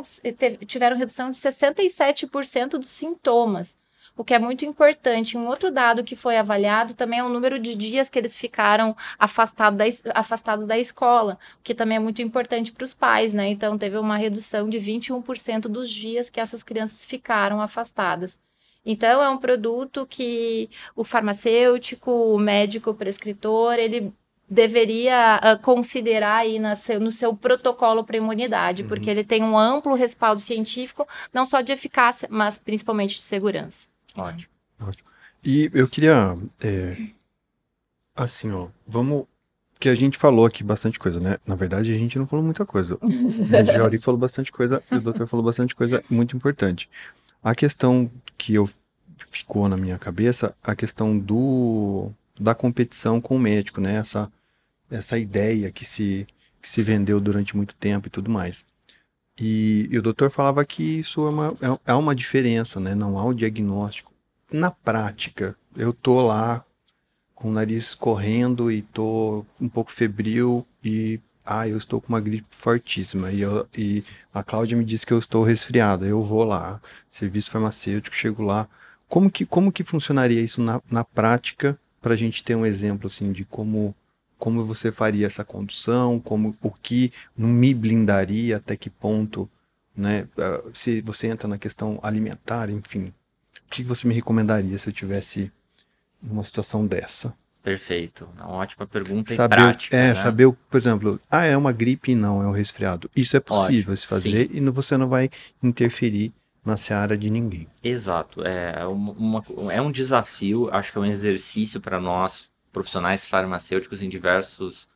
[0.64, 3.76] tiveram redução de 67% dos sintomas
[4.18, 5.38] o que é muito importante.
[5.38, 8.96] Um outro dado que foi avaliado também é o número de dias que eles ficaram
[9.16, 13.48] afastado da, afastados da escola, o que também é muito importante para os pais, né?
[13.48, 18.40] Então, teve uma redução de 21% dos dias que essas crianças ficaram afastadas.
[18.84, 24.12] Então, é um produto que o farmacêutico, o médico o prescritor, ele
[24.50, 28.88] deveria uh, considerar aí seu, no seu protocolo para imunidade, uhum.
[28.88, 33.86] porque ele tem um amplo respaldo científico, não só de eficácia, mas principalmente de segurança.
[34.20, 34.52] Ótimo.
[34.80, 35.08] Ótimo.
[35.44, 36.96] E eu queria, é,
[38.14, 39.26] assim, ó, vamos
[39.78, 41.38] que a gente falou aqui bastante coisa, né?
[41.46, 42.98] Na verdade, a gente não falou muita coisa.
[43.02, 46.90] O Jauri falou bastante coisa e o doutor falou bastante coisa muito importante.
[47.42, 48.68] A questão que eu
[49.30, 53.96] ficou na minha cabeça a questão do da competição com o médico, né?
[53.96, 54.30] Essa,
[54.90, 56.26] essa ideia que se,
[56.62, 58.64] que se vendeu durante muito tempo e tudo mais.
[59.38, 62.94] E, e o doutor falava que isso é uma, é, é uma diferença, né?
[62.94, 64.12] Não há o diagnóstico.
[64.52, 66.64] Na prática, eu tô lá
[67.34, 72.20] com o nariz correndo e tô um pouco febril e ah, eu estou com uma
[72.20, 74.02] gripe fortíssima e, eu, e
[74.34, 76.04] a Cláudia me disse que eu estou resfriada.
[76.04, 78.68] Eu vou lá, serviço farmacêutico, chego lá.
[79.08, 83.06] Como que, como que funcionaria isso na, na prática para a gente ter um exemplo
[83.06, 83.94] assim de como
[84.38, 89.48] como você faria essa condução, como o que não me blindaria, até que ponto,
[89.96, 90.26] né?
[90.38, 93.12] Ah, se você entra na questão alimentar, enfim,
[93.66, 95.50] o que você me recomendaria se eu tivesse
[96.22, 97.34] numa situação dessa?
[97.62, 98.28] Perfeito.
[98.36, 99.96] Uma ótima pergunta saber, e prática.
[99.96, 100.14] É, né?
[100.14, 103.10] saber, por exemplo, ah, é uma gripe não, é um resfriado.
[103.14, 104.56] Isso é possível Ótimo, se fazer sim.
[104.56, 105.28] e você não vai
[105.62, 106.32] interferir
[106.64, 107.66] na seara de ninguém.
[107.82, 108.42] Exato.
[108.46, 114.02] É, uma- uma- é um desafio, acho que é um exercício para nós, profissionais farmacêuticos
[114.02, 114.88] em diversos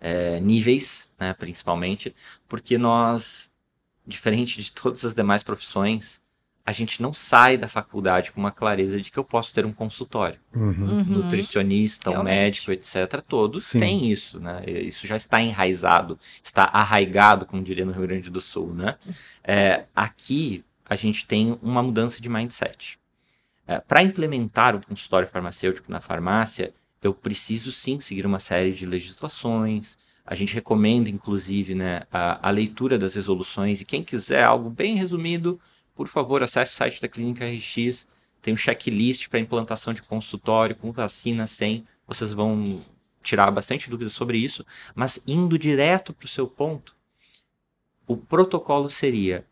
[0.00, 2.14] é, níveis, né, principalmente,
[2.48, 3.52] porque nós,
[4.06, 6.20] diferente de todas as demais profissões,
[6.68, 9.72] a gente não sai da faculdade com uma clareza de que eu posso ter um
[9.72, 10.38] consultório.
[10.54, 10.66] Uhum.
[10.68, 11.04] Uhum.
[11.04, 13.22] nutricionista, um médico, etc.
[13.26, 13.80] Todos Sim.
[13.80, 14.62] têm isso, né?
[14.66, 18.96] Isso já está enraizado, está arraigado, como diria no Rio Grande do Sul, né?
[19.42, 22.98] É, aqui a gente tem uma mudança de mindset.
[23.86, 29.96] Para implementar o consultório farmacêutico na farmácia, eu preciso sim seguir uma série de legislações.
[30.26, 33.80] A gente recomenda, inclusive, né, a, a leitura das resoluções.
[33.80, 35.60] E quem quiser algo bem resumido,
[35.94, 38.08] por favor, acesse o site da Clínica RX.
[38.42, 41.86] Tem um checklist para implantação de consultório com vacina, sem.
[42.06, 42.82] Vocês vão
[43.22, 44.64] tirar bastante dúvidas sobre isso.
[44.94, 46.96] Mas indo direto para o seu ponto,
[48.06, 49.46] o protocolo seria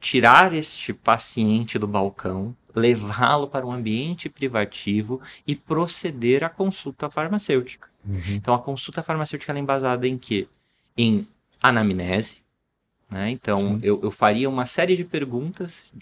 [0.00, 7.88] tirar este paciente do balcão, levá-lo para um ambiente privativo e proceder à consulta farmacêutica.
[8.04, 8.20] Uhum.
[8.30, 10.48] Então, a consulta farmacêutica é embasada em quê?
[10.96, 11.26] Em
[11.62, 12.42] anamnese.
[13.10, 13.30] Né?
[13.30, 15.92] Então, eu, eu faria uma série de perguntas,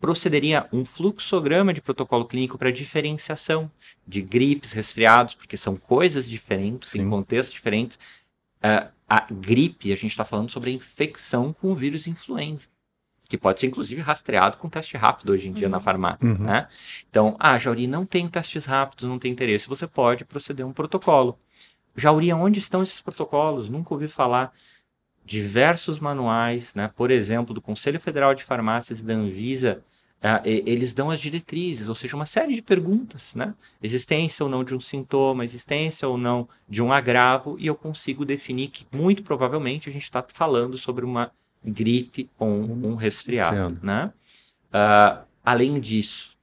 [0.00, 3.70] procederia um fluxograma de protocolo clínico para diferenciação
[4.06, 7.02] de gripes, resfriados, porque são coisas diferentes, Sim.
[7.02, 7.98] em contextos diferentes.
[8.62, 12.68] Ah, a gripe, a gente está falando sobre a infecção com o vírus influenza,
[13.28, 15.72] que pode ser inclusive rastreado com teste rápido hoje em dia Uhum.
[15.72, 16.26] na farmácia.
[16.28, 16.38] Uhum.
[16.38, 16.68] Né?
[17.08, 19.68] Então, ah, Jauri, não tem testes rápidos, não tem interesse.
[19.68, 21.38] Você pode proceder a um protocolo.
[21.96, 23.68] Jauri, onde estão esses protocolos?
[23.68, 24.52] Nunca ouvi falar.
[25.24, 26.90] Diversos manuais, né?
[26.94, 29.82] por exemplo, do Conselho Federal de Farmácias e da Anvisa,
[30.22, 33.54] ah, eles dão as diretrizes, ou seja, uma série de perguntas, né?
[33.82, 38.24] Existência ou não de um sintoma, existência ou não de um agravo, e eu consigo
[38.24, 41.30] definir que, muito provavelmente, a gente está falando sobre uma
[41.64, 43.86] gripe ou um, um resfriado, Resfriado.
[43.86, 44.12] né?
[44.72, 46.36] Ah, além disso,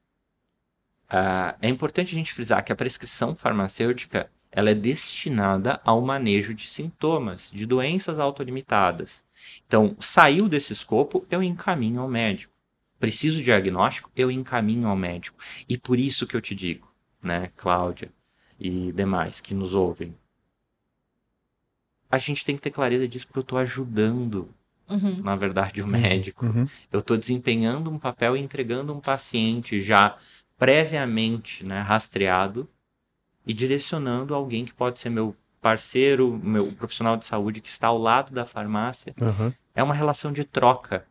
[1.10, 6.54] ah, é importante a gente frisar que a prescrição farmacêutica ela é destinada ao manejo
[6.54, 9.24] de sintomas, de doenças autolimitadas.
[9.66, 12.54] Então, saiu desse escopo, eu encaminho ao médico.
[13.00, 15.38] Preciso de diagnóstico, eu encaminho ao médico.
[15.68, 16.92] E por isso que eu te digo,
[17.24, 18.12] né, Cláudia
[18.60, 20.14] e demais que nos ouvem,
[22.12, 24.50] a gente tem que ter clareza disso porque eu estou ajudando,
[24.92, 25.18] Uhum.
[25.24, 26.46] na verdade, o médico.
[26.46, 26.68] Uhum.
[26.92, 30.18] Eu estou desempenhando um papel e entregando um paciente já
[30.58, 32.70] previamente né, rastreado
[33.46, 37.98] e direcionando alguém que pode ser meu parceiro, meu profissional de saúde que está ao
[37.98, 39.14] lado da farmácia.
[39.22, 39.54] Uhum.
[39.74, 41.06] É uma relação de troca.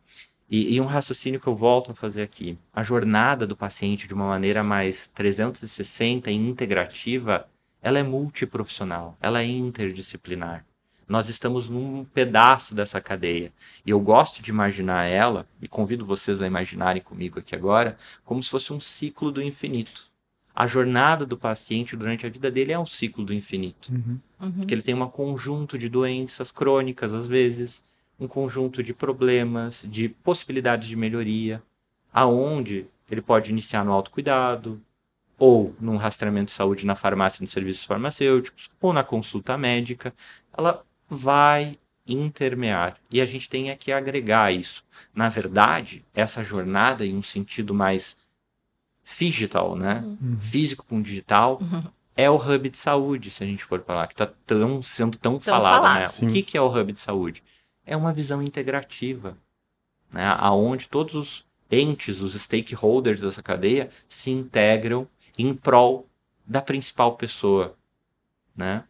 [0.49, 2.57] E, e um raciocínio que eu volto a fazer aqui.
[2.73, 7.47] A jornada do paciente de uma maneira mais 360 e integrativa,
[7.81, 10.65] ela é multiprofissional, ela é interdisciplinar.
[11.11, 13.51] Nós estamos num pedaço dessa cadeia.
[13.85, 18.41] E eu gosto de imaginar ela, e convido vocês a imaginarem comigo aqui agora, como
[18.41, 20.03] se fosse um ciclo do infinito.
[20.55, 23.91] A jornada do paciente durante a vida dele é um ciclo do infinito.
[23.91, 24.19] Uhum.
[24.39, 24.51] Uhum.
[24.53, 27.83] Porque ele tem um conjunto de doenças crônicas, às vezes,
[28.17, 31.61] um conjunto de problemas, de possibilidades de melhoria,
[32.13, 34.81] aonde ele pode iniciar no autocuidado,
[35.37, 40.13] ou num rastreamento de saúde na farmácia, nos serviços farmacêuticos, ou na consulta médica.
[40.57, 42.97] Ela vai intermear.
[43.11, 44.83] E a gente tem aqui agregar isso.
[45.13, 48.17] Na verdade, essa jornada, em um sentido mais
[49.03, 50.01] digital, né?
[50.21, 50.37] Uhum.
[50.39, 51.83] Físico com digital, Uhum.
[52.15, 55.33] é o hub de saúde, se a gente for falar, que está tão, sendo tão,
[55.33, 55.99] Tão falado, falado.
[55.99, 56.05] né?
[56.05, 56.27] Sim.
[56.27, 57.43] O que, que é o hub de saúde?
[57.85, 59.37] É uma visão integrativa,
[60.11, 60.25] né?
[60.37, 66.07] Aonde todos os entes, os stakeholders dessa cadeia se integram em prol
[66.45, 67.75] da principal pessoa,
[68.55, 68.83] né?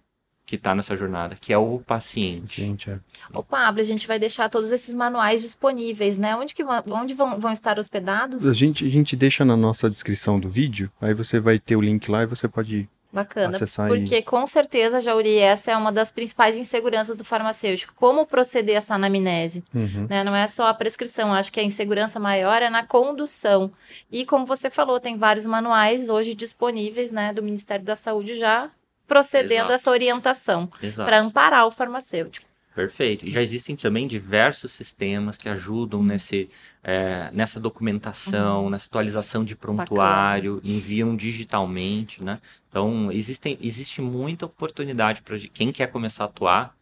[0.45, 2.61] Que está nessa jornada, que é o paciente.
[2.61, 2.99] Gente, é.
[3.33, 6.35] Ô, Pablo, a gente vai deixar todos esses manuais disponíveis, né?
[6.35, 8.45] Onde, que vão, onde vão, vão estar hospedados?
[8.45, 11.81] A gente, a gente deixa na nossa descrição do vídeo, aí você vai ter o
[11.81, 14.23] link lá e você pode Bacana, acessar porque e...
[14.23, 17.93] com certeza, Jauri, essa é uma das principais inseguranças do farmacêutico.
[17.95, 19.63] Como proceder essa anamnese?
[19.73, 20.07] Uhum.
[20.09, 20.23] Né?
[20.23, 23.71] Não é só a prescrição, acho que a insegurança maior é na condução.
[24.09, 28.69] E como você falou, tem vários manuais hoje disponíveis né, do Ministério da Saúde já
[29.11, 29.73] procedendo Exato.
[29.73, 32.47] essa orientação para amparar o farmacêutico.
[32.73, 33.27] Perfeito.
[33.27, 36.49] E já existem também diversos sistemas que ajudam nesse,
[36.81, 42.39] é, nessa documentação, nessa atualização de prontuário, enviam digitalmente, né?
[42.69, 46.73] Então, existem, existe muita oportunidade para quem quer começar a atuar,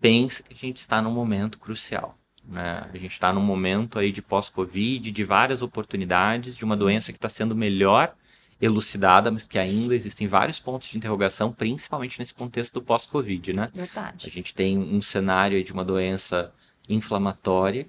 [0.00, 2.16] pense que a gente está num momento crucial.
[2.42, 2.72] Né?
[2.90, 7.18] A gente está num momento aí de pós-Covid, de várias oportunidades, de uma doença que
[7.18, 8.14] está sendo melhor
[8.60, 13.70] elucidada, mas que ainda existem vários pontos de interrogação, principalmente nesse contexto do pós-Covid, né?
[13.72, 14.30] A Verdade.
[14.30, 16.52] gente tem um cenário de uma doença
[16.88, 17.86] inflamatória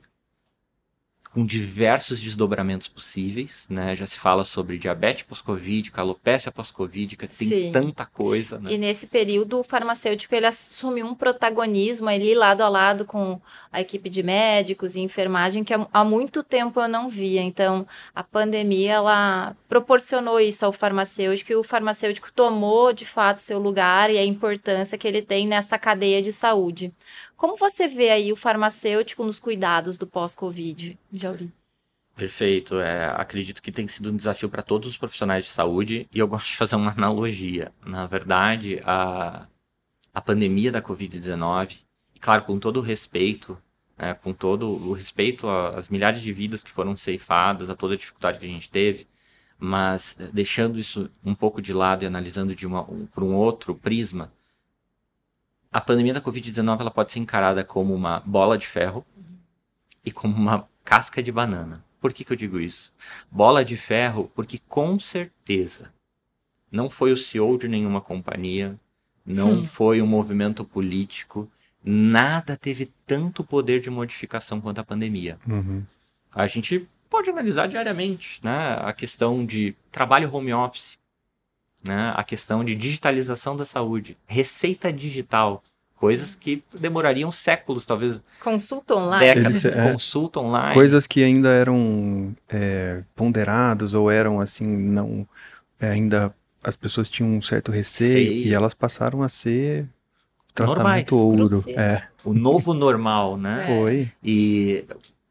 [1.31, 3.95] com diversos desdobramentos possíveis, né?
[3.95, 7.71] Já se fala sobre diabetes pós-Covid, calopécia pós-Covid, que tem Sim.
[7.71, 8.71] tanta coisa, né?
[8.73, 13.39] E nesse período, o farmacêutico ele assume um protagonismo ali lado a lado com
[13.71, 17.41] a equipe de médicos e enfermagem que há- há muito tempo eu não via.
[17.41, 23.59] Então, a pandemia ela proporcionou isso ao farmacêutico e o farmacêutico tomou de fato seu
[23.59, 26.91] lugar e a importância que ele tem nessa cadeia de saúde.
[27.39, 31.49] Como você vê aí o farmacêutico nos cuidados do pós-Covid, Jauri?
[32.13, 32.81] Perfeito.
[32.81, 36.27] É, acredito que tem sido um desafio para todos os profissionais de saúde e eu
[36.27, 37.71] gosto de fazer uma analogia.
[37.85, 39.47] Na verdade, a,
[40.13, 41.77] a pandemia da Covid-19,
[42.13, 43.57] e claro, com todo o respeito,
[43.97, 47.97] né, com todo o respeito às milhares de vidas que foram ceifadas, a toda a
[47.97, 49.07] dificuldade que a gente teve,
[49.57, 53.33] mas eh, deixando isso um pouco de lado e analisando de uma, um, por um
[53.33, 54.29] outro prisma,
[55.71, 59.05] a pandemia da Covid-19 ela pode ser encarada como uma bola de ferro
[60.05, 61.83] e como uma casca de banana.
[61.99, 62.93] Por que, que eu digo isso?
[63.29, 65.91] Bola de ferro, porque com certeza
[66.71, 68.79] não foi o CEO de nenhuma companhia,
[69.25, 69.65] não Hum.
[69.65, 71.49] foi um movimento político,
[71.83, 75.37] nada teve tanto poder de modificação quanto a pandemia.
[75.47, 75.83] Uhum.
[76.31, 78.77] A gente pode analisar diariamente, né?
[78.81, 80.97] A questão de trabalho home office,
[81.83, 82.13] né?
[82.15, 85.63] A questão de digitalização da saúde, receita digital,
[85.95, 89.19] coisas que demorariam séculos, talvez Consulta online?
[89.25, 90.73] décadas Eles- de é, consulta online.
[90.73, 95.27] Coisas que ainda eram é, ponderadas ou eram assim, não.
[95.79, 98.43] é, ainda as pessoas tinham um certo receio Sei.
[98.47, 99.87] e elas passaram a ser
[100.57, 100.75] Normais.
[101.05, 101.47] tratamento ouro.
[101.49, 101.79] Grosseiro.
[101.79, 103.63] É, O novo normal, né?
[103.65, 104.11] Foi.
[104.21, 104.85] E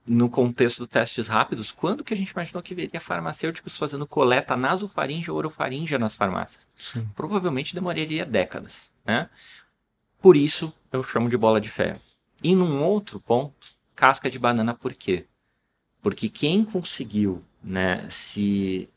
[0.09, 4.57] no contexto dos testes rápidos, quando que a gente imaginou que veria farmacêuticos fazendo coleta
[4.57, 6.66] nasofaríngea ou orofaríngea nas farmácias?
[6.77, 7.07] Sim.
[7.14, 9.29] Provavelmente demoraria décadas, né?
[10.21, 12.01] Por isso, eu chamo de bola de ferro.
[12.42, 15.27] E num outro ponto, casca de banana por quê?
[16.01, 18.88] Porque quem conseguiu né, se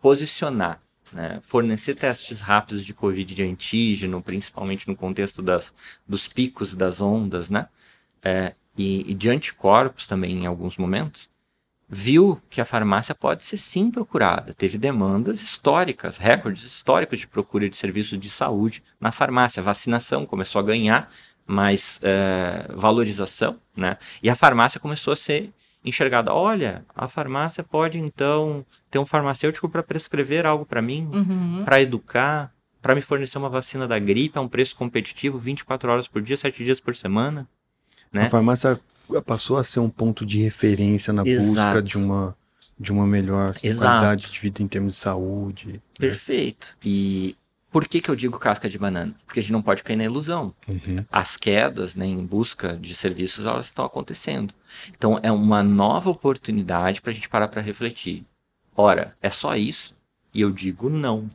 [0.00, 0.80] posicionar,
[1.12, 5.72] né, fornecer testes rápidos de Covid de antígeno, principalmente no contexto das,
[6.06, 7.68] dos picos das ondas, né,
[8.22, 11.28] é, e, e de anticorpos também em alguns momentos,
[11.88, 14.54] viu que a farmácia pode ser sim procurada.
[14.54, 19.62] Teve demandas históricas, recordes históricos de procura de serviços de saúde na farmácia.
[19.62, 21.10] Vacinação começou a ganhar
[21.46, 23.98] mais é, valorização, né?
[24.22, 25.50] E a farmácia começou a ser
[25.84, 26.32] enxergada.
[26.32, 31.62] Olha, a farmácia pode então ter um farmacêutico para prescrever algo para mim, Uhum.
[31.64, 36.06] para educar, para me fornecer uma vacina da gripe a um preço competitivo, 24 horas
[36.06, 37.48] por dia, 7 dias por semana.
[38.12, 38.24] Né?
[38.26, 38.80] A farmácia
[39.24, 41.46] passou a ser um ponto de referência na Exato.
[41.48, 42.36] busca de uma,
[42.78, 43.80] de uma melhor Exato.
[43.80, 45.68] qualidade de vida em termos de saúde.
[45.74, 45.78] né?
[45.98, 46.76] Perfeito.
[46.84, 47.36] E
[47.70, 49.14] por que, que eu digo casca de banana?
[49.24, 50.52] Porque a gente não pode cair na ilusão.
[50.66, 51.04] Uhum.
[51.10, 54.52] As quedas né, em busca de serviços, elas estão acontecendo.
[54.90, 58.24] Então, é uma nova oportunidade para a gente parar para refletir.
[58.76, 59.94] Ora, é só isso?
[60.34, 61.30] E eu digo não.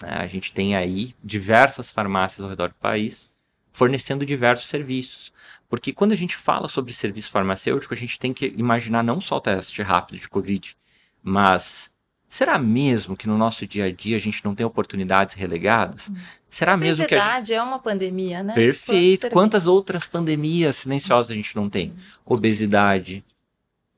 [0.00, 3.30] Né, A gente tem aí diversas farmácias ao redor do país
[3.72, 5.32] fornecendo diversos serviços.
[5.70, 9.36] Porque quando a gente fala sobre serviço farmacêutico, a gente tem que imaginar não só
[9.36, 10.76] o teste rápido de Covid,
[11.22, 11.92] mas
[12.28, 16.10] será mesmo que no nosso dia a dia a gente não tem oportunidades relegadas?
[16.50, 17.24] Será mesmo que a gente...
[17.24, 18.52] Obesidade é uma pandemia, né?
[18.52, 19.28] Perfeito.
[19.30, 21.94] Quantas outras pandemias silenciosas a gente não tem?
[22.26, 23.24] Obesidade.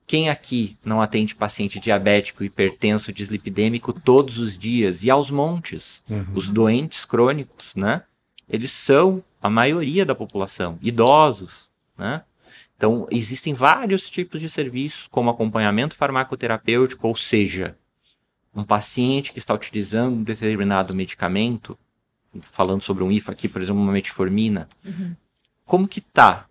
[0.05, 5.03] Quem aqui não atende paciente diabético, hipertenso, dislipidêmico todos os dias?
[5.03, 6.03] E aos montes?
[6.07, 6.27] Uhum.
[6.35, 8.03] Os doentes crônicos, né?
[8.47, 12.23] Eles são a maioria da população, idosos, né?
[12.75, 17.77] Então, existem vários tipos de serviços, como acompanhamento farmacoterapêutico, ou seja,
[18.53, 21.77] um paciente que está utilizando um determinado medicamento
[22.41, 25.15] falando sobre um IFA aqui, por exemplo, uma metformina, uhum.
[25.65, 26.47] como que tá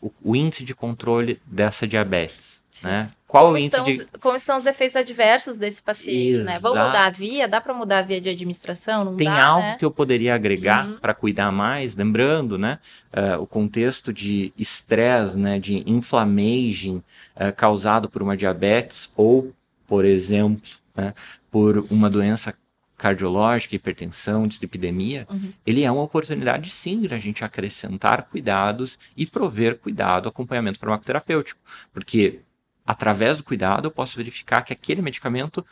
[0.00, 2.62] o, o, índice de controle dessa diabetes?
[2.82, 3.08] Né?
[3.26, 4.18] Qual como o índice estão, de...
[4.18, 6.46] Como estão os efeitos adversos desse paciente, Exato.
[6.46, 6.58] né?
[6.60, 7.46] Vamos mudar a via?
[7.46, 9.04] Dá para mudar a via de administração?
[9.04, 9.76] Não Tem dá, algo né?
[9.78, 10.98] que eu poderia agregar uhum.
[10.98, 11.94] para cuidar mais?
[11.94, 12.78] Lembrando, né?
[13.12, 15.58] Uh, o contexto de estresse, né?
[15.58, 16.96] De inflammation
[17.36, 19.52] uh, causado por uma diabetes ou,
[19.86, 21.14] por exemplo, né,
[21.50, 22.54] por uma doença
[22.96, 25.52] cardiológica, hipertensão, dislipidemia, uhum.
[25.66, 31.60] ele é uma oportunidade sim de a gente acrescentar cuidados e prover cuidado, acompanhamento farmacoterapêutico.
[31.92, 32.40] Porque
[32.86, 35.64] através do cuidado eu posso verificar que aquele medicamento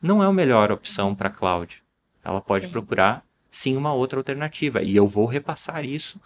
[0.00, 1.78] não é a melhor opção para a Cláudia.
[2.24, 2.70] Ela pode sim.
[2.70, 6.20] procurar sim uma outra alternativa e eu vou repassar isso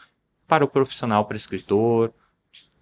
[0.46, 2.12] para o profissional prescritor,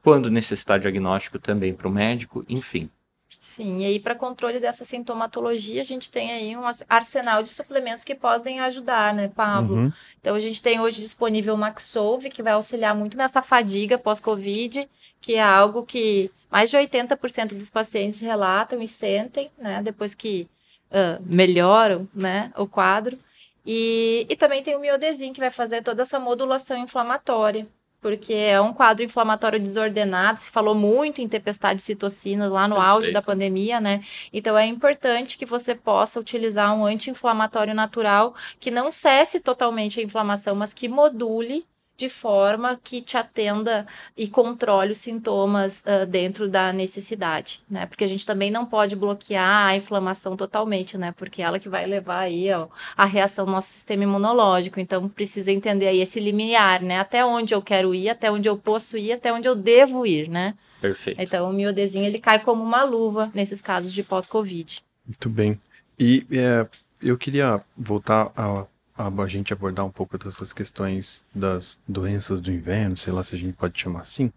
[0.02, 2.90] quando necessitar diagnóstico também para o médico, enfim.
[3.38, 8.04] Sim, e aí para controle dessa sintomatologia, a gente tem aí um arsenal de suplementos
[8.04, 9.76] que podem ajudar, né, Pablo?
[9.76, 9.92] Uhum.
[10.20, 14.88] Então a gente tem hoje disponível o Maxolve, que vai auxiliar muito nessa fadiga pós-Covid,
[15.20, 20.46] que é algo que mais de 80% dos pacientes relatam e sentem, né, depois que
[20.90, 23.18] uh, melhoram, né, o quadro.
[23.64, 27.66] E, e também tem o Miodesin, que vai fazer toda essa modulação inflamatória
[28.02, 30.40] porque é um quadro inflamatório desordenado.
[30.40, 32.92] Se falou muito em tempestade de citocinas lá no Perfeito.
[32.92, 34.02] auge da pandemia, né?
[34.32, 40.02] Então é importante que você possa utilizar um anti-inflamatório natural que não cesse totalmente a
[40.02, 41.64] inflamação, mas que module
[42.02, 43.86] de forma que te atenda
[44.16, 47.86] e controle os sintomas uh, dentro da necessidade, né?
[47.86, 51.12] Porque a gente também não pode bloquear a inflamação totalmente, né?
[51.12, 54.80] Porque é ela que vai levar aí ó, a reação do nosso sistema imunológico.
[54.80, 56.98] Então precisa entender aí esse limiar, né?
[56.98, 60.28] Até onde eu quero ir, até onde eu posso ir, até onde eu devo ir,
[60.28, 60.54] né?
[60.80, 61.22] Perfeito.
[61.22, 64.82] Então o miodezinho ele cai como uma luva nesses casos de pós-Covid.
[65.06, 65.60] Muito bem.
[65.96, 66.66] E é,
[67.00, 72.96] eu queria voltar a a gente abordar um pouco dessas questões das doenças do inverno,
[72.96, 74.32] sei lá se a gente pode chamar assim,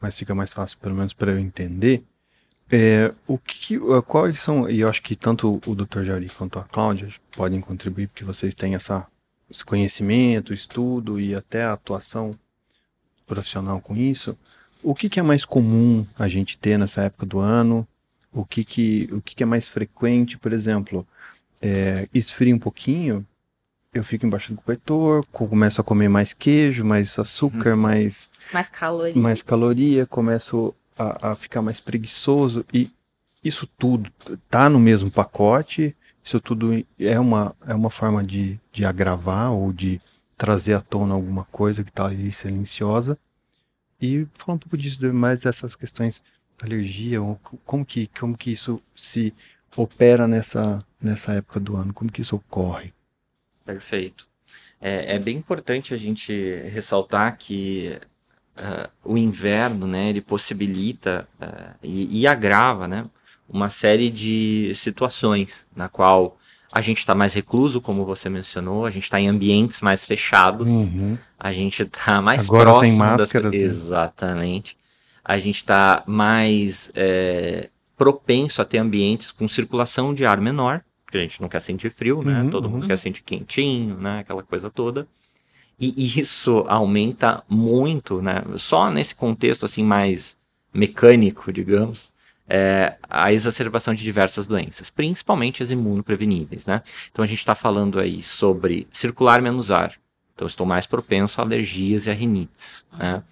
[0.00, 2.04] mas fica mais fácil pelo menos para eu entender.
[2.70, 6.02] É, o que, quais são, e eu acho que tanto o Dr.
[6.02, 9.06] Jauri quanto a Cláudia podem contribuir, porque vocês têm essa,
[9.50, 12.36] esse conhecimento, estudo e até a atuação
[13.26, 14.36] profissional com isso.
[14.82, 17.86] O que, que é mais comum a gente ter nessa época do ano?
[18.32, 21.06] O que, que, o que, que é mais frequente, por exemplo,
[21.62, 23.26] é, esfria um pouquinho,
[23.96, 27.80] eu fico embaixo do cobertor, começo a comer mais queijo, mais açúcar, uhum.
[27.80, 28.28] mais.
[28.52, 29.22] Mais caloria.
[29.22, 32.64] Mais caloria, começo a, a, ficar mais preguiçoso.
[32.72, 32.90] E
[33.42, 34.10] isso tudo
[34.50, 35.96] tá no mesmo pacote.
[36.22, 40.00] Isso tudo é uma, é uma forma de, de agravar ou de
[40.36, 43.18] trazer à tona alguma coisa que está ali silenciosa.
[44.00, 46.22] E falar um pouco disso, mais dessas questões
[46.62, 47.18] alergia,
[47.64, 49.32] como que, como que isso se
[49.74, 52.92] opera nessa, nessa época do ano, como que isso ocorre.
[53.66, 54.26] Perfeito.
[54.80, 56.32] É, é bem importante a gente
[56.72, 57.98] ressaltar que
[58.56, 63.04] uh, o inverno, né, ele possibilita uh, e, e, agrava, né,
[63.48, 66.38] uma série de situações na qual
[66.72, 70.68] a gente está mais recluso, como você mencionou, a gente está em ambientes mais fechados,
[70.68, 71.16] uhum.
[71.38, 73.52] a gente está mais Agora próximo sem máscaras.
[73.52, 73.62] Das...
[73.62, 74.76] Exatamente.
[75.24, 81.18] A gente está mais é, propenso a ter ambientes com circulação de ar menor, porque
[81.18, 82.42] a gente não quer sentir frio, né?
[82.42, 82.88] Uhum, Todo mundo uhum.
[82.88, 84.18] quer sentir quentinho, né?
[84.18, 85.06] Aquela coisa toda.
[85.78, 88.42] E isso aumenta muito, né?
[88.56, 90.36] Só nesse contexto assim mais
[90.74, 92.12] mecânico, digamos,
[92.48, 96.82] é, a exacerbação de diversas doenças, principalmente as imunopreveníveis, né?
[97.12, 99.94] Então a gente está falando aí sobre circular menos ar.
[100.34, 103.22] Então estou mais propenso a alergias e a rinites, né?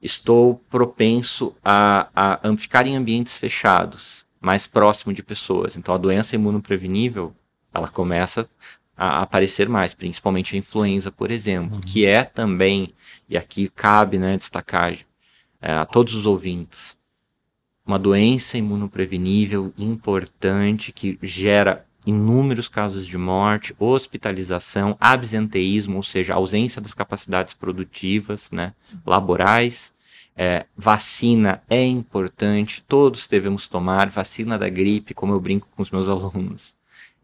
[0.00, 5.76] Estou propenso a, a ficar em ambientes fechados mais próximo de pessoas.
[5.76, 7.34] Então a doença imunoprevenível,
[7.72, 8.48] ela começa
[8.96, 11.80] a aparecer mais, principalmente a influenza, por exemplo, uhum.
[11.80, 12.92] que é também,
[13.28, 14.96] e aqui cabe né, destacar
[15.62, 16.98] é, a todos os ouvintes,
[17.86, 26.80] uma doença imunoprevenível importante que gera inúmeros casos de morte, hospitalização, absenteísmo, ou seja, ausência
[26.80, 28.74] das capacidades produtivas, né,
[29.06, 29.92] laborais,
[30.40, 34.08] é, vacina é importante, todos devemos tomar.
[34.08, 36.76] Vacina da gripe, como eu brinco com os meus alunos,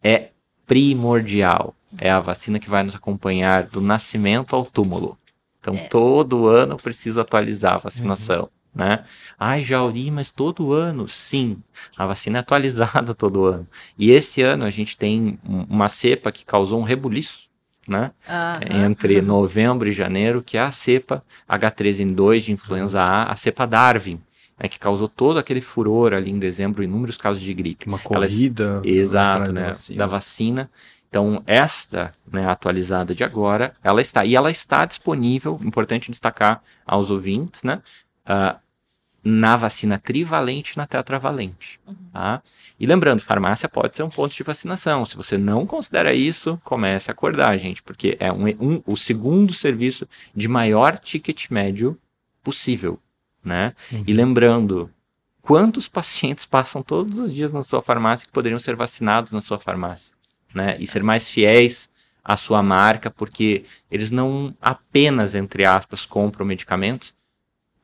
[0.03, 0.31] é
[0.67, 1.77] primordial.
[1.97, 5.17] É a vacina que vai nos acompanhar do nascimento ao túmulo.
[5.61, 5.87] Então, é.
[5.87, 8.43] todo ano preciso atualizar a vacinação.
[8.43, 8.49] Uhum.
[8.75, 9.05] Né?
[9.39, 11.09] Ai, Jauri, mas todo ano?
[11.09, 11.63] Sim,
[11.97, 13.69] a vacina é atualizada todo ano.
[13.97, 17.44] E esse ano a gente tem uma cepa que causou um rebuliço
[17.89, 18.11] né?
[18.29, 18.85] Uhum.
[18.85, 24.21] Entre novembro e janeiro, que é a cepa H3N2 de influenza A, a cepa Darwin,
[24.59, 27.87] né, que causou todo aquele furor ali em dezembro, inúmeros casos de gripe.
[27.87, 28.65] Uma corrida.
[28.65, 29.99] Elas, exato, né, da vacina.
[29.99, 30.71] da vacina.
[31.09, 34.25] Então, esta, né, atualizada de agora, ela está.
[34.25, 37.81] E ela está disponível, importante destacar aos ouvintes, né?
[38.27, 38.59] Uh,
[39.25, 41.81] na vacina trivalente e na tetravalente.
[41.87, 41.95] Uhum.
[42.13, 42.43] Tá?
[42.79, 45.07] E lembrando, farmácia pode ser um ponto de vacinação.
[45.07, 49.53] Se você não considera isso, comece a acordar, gente, porque é um, um, o segundo
[49.53, 51.99] serviço de maior ticket médio
[52.43, 52.99] possível.
[53.43, 53.75] Né?
[53.91, 54.05] Uhum.
[54.07, 54.91] E lembrando,
[55.41, 59.59] quantos pacientes passam todos os dias na sua farmácia que poderiam ser vacinados na sua
[59.59, 60.15] farmácia?
[60.55, 60.77] né?
[60.79, 61.91] E ser mais fiéis
[62.25, 67.13] à sua marca, porque eles não apenas, entre aspas, compram medicamentos,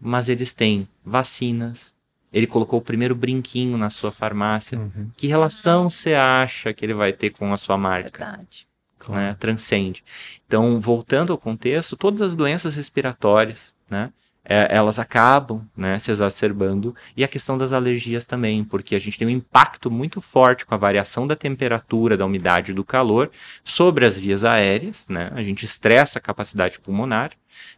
[0.01, 1.94] mas eles têm vacinas.
[2.32, 4.78] Ele colocou o primeiro brinquinho na sua farmácia.
[4.78, 5.11] Uhum.
[5.16, 8.24] Que relação você acha que ele vai ter com a sua marca?
[8.24, 8.68] Verdade.
[9.09, 9.36] Né?
[9.38, 10.05] Transcende.
[10.46, 14.12] Então, voltando ao contexto, todas as doenças respiratórias, né?
[14.44, 16.94] é, elas acabam né, se exacerbando.
[17.16, 20.74] E a questão das alergias também, porque a gente tem um impacto muito forte com
[20.74, 23.30] a variação da temperatura, da umidade e do calor
[23.62, 25.07] sobre as vias aéreas.
[25.09, 25.30] Né?
[25.34, 27.30] A gente estressa a capacidade pulmonar.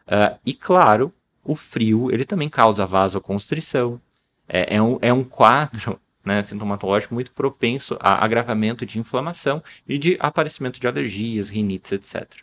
[0.06, 1.12] Uh, e, claro,
[1.45, 4.01] o frio ele também causa vasoconstrição.
[4.49, 9.99] É, é, um, é um quadro né, sintomatológico muito propenso a agravamento de inflamação e
[9.99, 12.43] de aparecimento de alergias, rinites, etc.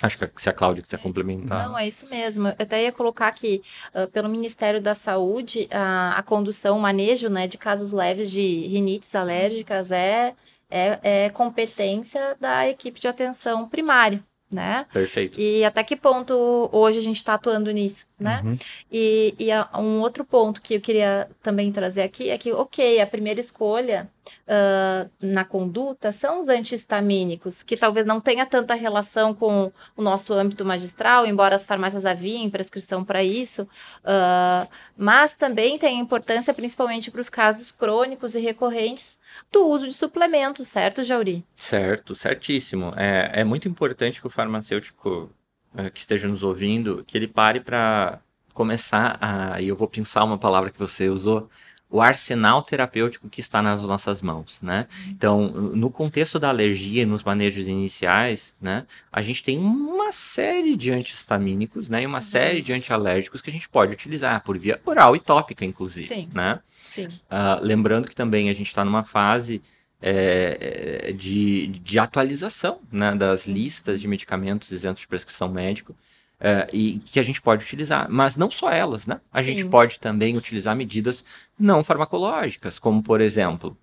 [0.00, 1.68] Acho que se a Cláudia quiser complementar.
[1.68, 2.46] Não, é isso mesmo.
[2.46, 7.28] Eu até ia colocar que, uh, pelo Ministério da Saúde, a, a condução, o manejo
[7.28, 10.36] né, de casos leves de rinites alérgicas é,
[10.70, 14.86] é, é competência da equipe de atenção primária né?
[14.92, 15.38] Perfeito.
[15.38, 18.40] E até que ponto hoje a gente está atuando nisso, né?
[18.44, 18.58] Uhum.
[18.90, 23.06] E, e um outro ponto que eu queria também trazer aqui é que, ok, a
[23.06, 24.08] primeira escolha
[24.46, 30.32] uh, na conduta são os antihistamínicos, que talvez não tenha tanta relação com o nosso
[30.32, 37.10] âmbito magistral, embora as farmácias haviem prescrição para isso, uh, mas também tem importância principalmente
[37.10, 39.18] para os casos crônicos e recorrentes
[39.50, 41.44] do uso de suplementos, certo, Jauri?
[41.54, 42.92] Certo, certíssimo.
[42.96, 45.30] É, é muito importante que o farmacêutico
[45.76, 48.20] é, que esteja nos ouvindo, que ele pare para
[48.54, 51.48] começar a, e eu vou pensar uma palavra que você usou,
[51.90, 54.86] o arsenal terapêutico que está nas nossas mãos, né?
[55.08, 60.76] Então, no contexto da alergia e nos manejos iniciais, né, a gente tem uma série
[60.76, 62.22] de antihistamínicos, né, e uma uhum.
[62.22, 66.28] série de antialérgicos que a gente pode utilizar por via oral e tópica, inclusive, Sim.
[66.34, 66.60] né?
[66.84, 67.06] Sim.
[67.06, 69.62] Uh, lembrando que também a gente está numa fase
[70.00, 75.94] é, de, de atualização né, das listas de medicamentos isentos de prescrição médica
[76.40, 78.06] uh, e que a gente pode utilizar.
[78.10, 79.20] Mas não só elas, né?
[79.32, 79.48] A Sim.
[79.52, 81.24] gente pode também utilizar medidas
[81.58, 83.76] não farmacológicas, como por exemplo,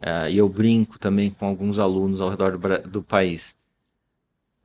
[0.00, 3.56] uh, e eu brinco também com alguns alunos ao redor do, do país.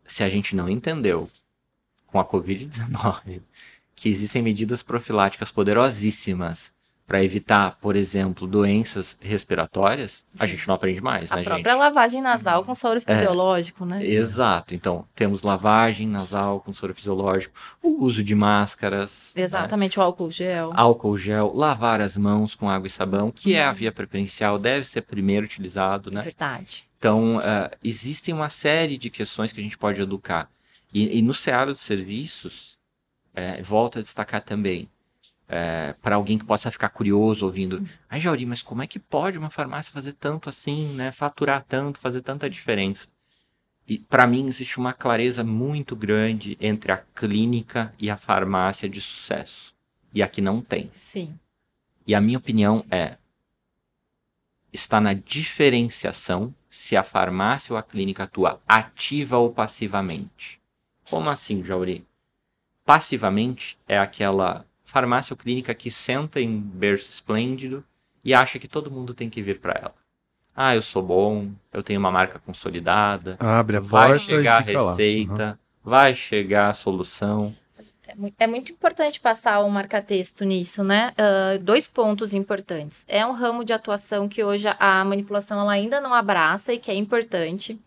[0.05, 1.29] Se a gente não entendeu
[2.07, 3.41] com a Covid-19
[3.95, 6.73] que existem medidas profiláticas poderosíssimas
[7.11, 10.37] para evitar, por exemplo, doenças respiratórias, Sim.
[10.39, 11.51] a gente não aprende mais, a né, gente?
[11.51, 13.13] A própria lavagem nasal com soro é.
[13.13, 14.05] fisiológico, é, né?
[14.05, 14.73] Exato.
[14.73, 17.53] Então, temos lavagem nasal com soro fisiológico,
[17.83, 19.33] o uso de máscaras.
[19.35, 19.43] Né?
[19.43, 20.01] Exatamente, né?
[20.01, 20.71] o álcool gel.
[20.73, 23.75] Álcool gel, lavar as mãos com água e sabão, que é a uhum.
[23.75, 26.21] via preferencial, deve ser primeiro utilizado, né?
[26.21, 26.85] Verdade.
[26.97, 30.49] Então, uh, existem uma série de questões que a gente pode educar.
[30.93, 32.77] E, e no cenário dos serviços,
[33.35, 34.87] é, volto a destacar também,
[35.53, 37.85] é, para alguém que possa ficar curioso ouvindo.
[38.09, 41.11] Ai, Jauri, mas como é que pode uma farmácia fazer tanto assim, né?
[41.11, 43.09] Faturar tanto, fazer tanta diferença?
[43.85, 49.01] E para mim existe uma clareza muito grande entre a clínica e a farmácia de
[49.01, 49.75] sucesso.
[50.13, 50.89] E aqui não tem.
[50.93, 51.37] Sim.
[52.07, 53.17] E a minha opinião é
[54.71, 60.61] está na diferenciação se a farmácia ou a clínica atua ativa ou passivamente.
[61.09, 62.07] Como assim, Jauri?
[62.85, 67.83] Passivamente é aquela farmácia ou clínica que senta em berço esplêndido
[68.23, 69.95] e acha que todo mundo tem que vir para ela.
[70.53, 73.37] Ah, eu sou bom, eu tenho uma marca consolidada.
[73.39, 75.91] Abre a vai porta chegar a receita, uhum.
[75.91, 77.55] vai chegar a solução.
[78.05, 81.13] É, é muito importante passar um marca-texto nisso, né?
[81.17, 83.05] Uh, dois pontos importantes.
[83.07, 86.91] É um ramo de atuação que hoje a manipulação ela ainda não abraça e que
[86.91, 87.79] é importante.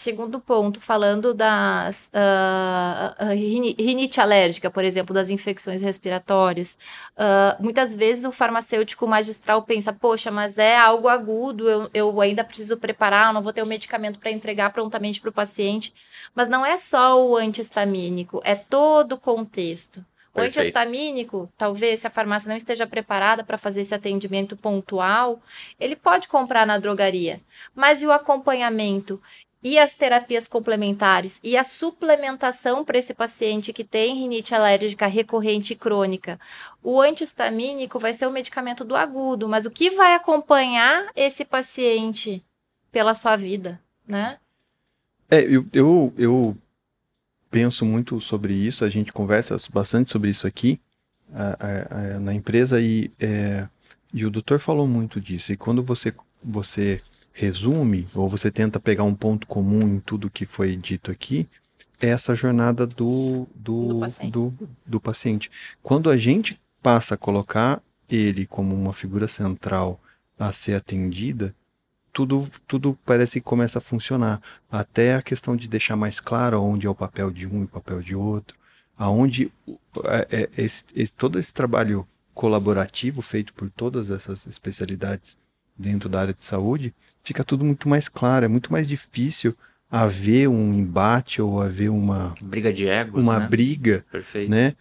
[0.00, 6.78] Segundo ponto, falando das uh, rinite alérgica, por exemplo, das infecções respiratórias,
[7.16, 12.44] uh, muitas vezes o farmacêutico magistral pensa, poxa, mas é algo agudo, eu, eu ainda
[12.44, 15.92] preciso preparar, não vou ter o medicamento para entregar prontamente para o paciente.
[16.32, 20.06] Mas não é só o antihistamínico, é todo o contexto.
[20.32, 25.40] O antihistamínico, talvez se a farmácia não esteja preparada para fazer esse atendimento pontual,
[25.80, 27.40] ele pode comprar na drogaria.
[27.74, 29.20] Mas e o acompanhamento?
[29.62, 35.72] E as terapias complementares e a suplementação para esse paciente que tem rinite alérgica recorrente
[35.72, 36.38] e crônica.
[36.82, 42.44] O antihistamínico vai ser o medicamento do agudo, mas o que vai acompanhar esse paciente
[42.92, 44.38] pela sua vida, né?
[45.30, 46.56] É, eu, eu, eu
[47.50, 50.80] penso muito sobre isso, a gente conversa bastante sobre isso aqui
[51.32, 53.66] a, a, na empresa e, é,
[54.12, 55.52] e o doutor falou muito disso.
[55.52, 57.00] E quando você, você
[57.38, 61.48] resume, ou você tenta pegar um ponto comum em tudo que foi dito aqui,
[62.00, 64.32] é essa jornada do, do, do, paciente.
[64.32, 65.50] do, do paciente.
[65.80, 67.80] Quando a gente passa a colocar
[68.10, 70.00] ele como uma figura central
[70.36, 71.54] a ser atendida,
[72.12, 74.42] tudo, tudo parece que começa a funcionar.
[74.68, 77.68] Até a questão de deixar mais claro onde é o papel de um e o
[77.68, 78.58] papel de outro,
[78.96, 79.52] aonde
[80.04, 85.36] é, é, esse, esse, todo esse trabalho colaborativo feito por todas essas especialidades
[85.78, 89.56] dentro da área de saúde, fica tudo muito mais claro, é muito mais difícil
[89.90, 93.48] haver um embate ou haver uma briga de egos, uma né?
[93.48, 94.50] briga, Perfeito.
[94.50, 94.74] né?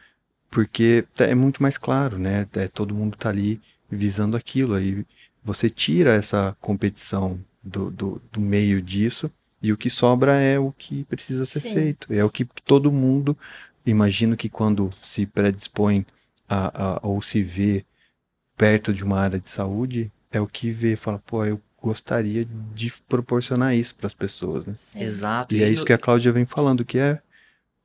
[0.49, 2.47] Porque é muito mais claro, né?
[2.53, 5.05] É, todo mundo tá ali visando aquilo aí
[5.47, 9.31] você tira essa competição do, do, do meio disso
[9.61, 11.73] e o que sobra é o que precisa ser Sim.
[11.73, 12.13] feito.
[12.13, 13.35] É o que todo mundo,
[13.85, 16.05] imagino que quando se predispõe
[16.49, 17.85] a, a, ou se vê
[18.57, 22.91] perto de uma área de saúde, é o que vê, fala, pô, eu gostaria de
[23.07, 24.73] proporcionar isso para as pessoas, né?
[24.77, 25.01] Sim.
[25.01, 25.55] Exato.
[25.55, 27.21] E, e é isso que a Cláudia vem falando, que é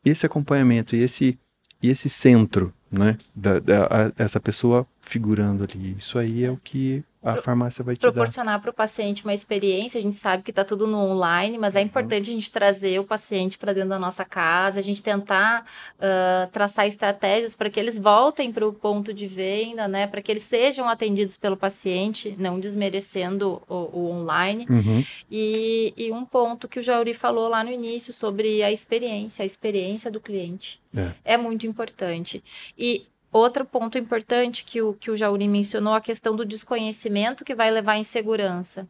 [0.05, 1.39] esse acompanhamento e esse,
[1.83, 3.17] e esse centro, né?
[3.35, 5.97] Da, da a, essa pessoa figurando ali.
[5.97, 9.99] Isso aí é o que a farmácia vai te proporcionar para o paciente uma experiência.
[9.99, 11.87] A gente sabe que está tudo no online, mas é uhum.
[11.87, 15.65] importante a gente trazer o paciente para dentro da nossa casa, a gente tentar
[15.99, 20.07] uh, traçar estratégias para que eles voltem para o ponto de venda, né?
[20.07, 24.67] Para que eles sejam atendidos pelo paciente, não desmerecendo o, o online.
[24.69, 25.05] Uhum.
[25.31, 29.47] E, e, um ponto que o Jauri falou lá no início sobre a experiência, a
[29.47, 30.81] experiência do cliente.
[30.95, 32.43] É, é muito importante.
[32.77, 37.55] E Outro ponto importante que o, que o Jauri mencionou, a questão do desconhecimento que
[37.55, 38.87] vai levar à insegurança.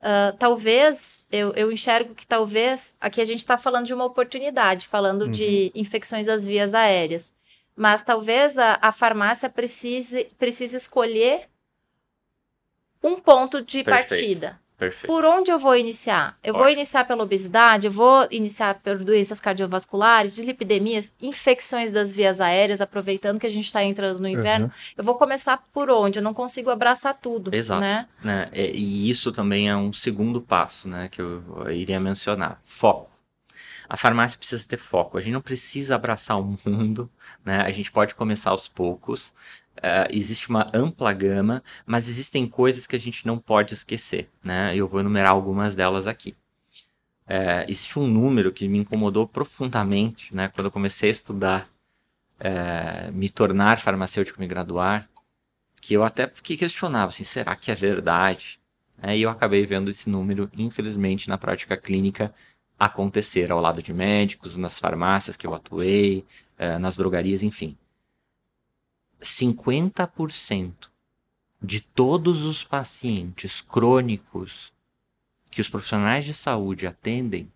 [0.00, 4.88] Uh, talvez, eu, eu enxergo que talvez, aqui a gente está falando de uma oportunidade,
[4.88, 5.30] falando uhum.
[5.30, 7.32] de infecções das vias aéreas.
[7.76, 11.48] Mas talvez a, a farmácia precise, precise escolher
[13.02, 14.08] um ponto de Perfeito.
[14.08, 14.65] partida.
[14.78, 15.06] Perfeito.
[15.06, 16.38] Por onde eu vou iniciar?
[16.44, 16.64] Eu Ótimo.
[16.64, 22.82] vou iniciar pela obesidade, eu vou iniciar por doenças cardiovasculares, dislipidemias, infecções das vias aéreas,
[22.82, 24.66] aproveitando que a gente está entrando no inverno.
[24.66, 24.72] Uhum.
[24.98, 26.18] Eu vou começar por onde?
[26.18, 27.54] Eu não consigo abraçar tudo.
[27.54, 27.80] Exato.
[27.80, 28.06] Né?
[28.22, 28.50] né?
[28.52, 33.16] E isso também é um segundo passo né, que eu iria mencionar: foco.
[33.88, 35.16] A farmácia precisa ter foco.
[35.16, 37.10] A gente não precisa abraçar o mundo,
[37.44, 37.62] né?
[37.62, 39.32] A gente pode começar aos poucos.
[39.78, 44.74] Uh, existe uma ampla gama, mas existem coisas que a gente não pode esquecer, né?
[44.74, 46.34] Eu vou enumerar algumas delas aqui.
[47.26, 50.48] Uh, existe um número que me incomodou profundamente, né?
[50.48, 51.70] Quando eu comecei a estudar,
[52.40, 55.08] uh, me tornar farmacêutico, me graduar,
[55.80, 58.58] que eu até fiquei questionava, assim, será que é verdade?
[59.14, 62.34] e eu acabei vendo esse número, infelizmente, na prática clínica
[62.78, 66.24] acontecer ao lado de médicos, nas farmácias que eu atuei,
[66.80, 67.76] nas drogarias, enfim.
[69.20, 70.88] 50%
[71.62, 74.72] de todos os pacientes crônicos
[75.50, 77.50] que os profissionais de saúde atendem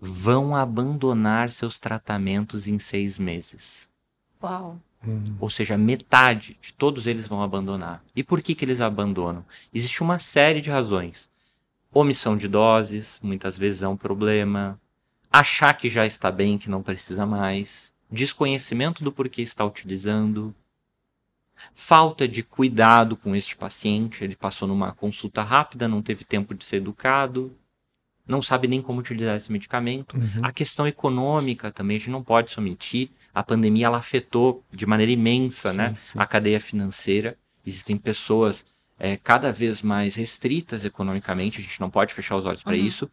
[0.00, 3.88] vão abandonar seus tratamentos em seis meses.
[4.42, 4.80] Uau!
[5.06, 5.34] Hum.
[5.40, 8.02] Ou seja, metade de todos eles vão abandonar.
[8.14, 9.44] E por que, que eles abandonam?
[9.72, 11.28] Existe uma série de razões.
[11.92, 14.78] Omissão de doses, muitas vezes é um problema.
[15.30, 17.92] Achar que já está bem, que não precisa mais.
[18.10, 20.54] Desconhecimento do porquê está utilizando
[21.74, 26.64] falta de cuidado com este paciente, ele passou numa consulta rápida, não teve tempo de
[26.64, 27.54] ser educado,
[28.26, 30.16] não sabe nem como utilizar esse medicamento.
[30.16, 30.40] Uhum.
[30.42, 33.10] A questão econômica também, a gente não pode se omitir.
[33.34, 36.18] A pandemia ela afetou de maneira imensa sim, né, sim.
[36.18, 37.36] a cadeia financeira.
[37.66, 38.64] Existem pessoas
[38.98, 42.84] é, cada vez mais restritas economicamente, a gente não pode fechar os olhos para uhum.
[42.84, 43.10] isso.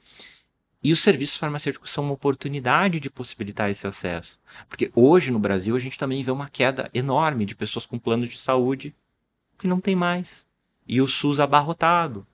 [0.83, 4.39] E os serviços farmacêuticos são uma oportunidade de possibilitar esse acesso.
[4.69, 8.29] Porque hoje no Brasil a gente também vê uma queda enorme de pessoas com planos
[8.29, 8.95] de saúde
[9.57, 10.45] que não tem mais.
[10.87, 12.25] E o SUS abarrotado.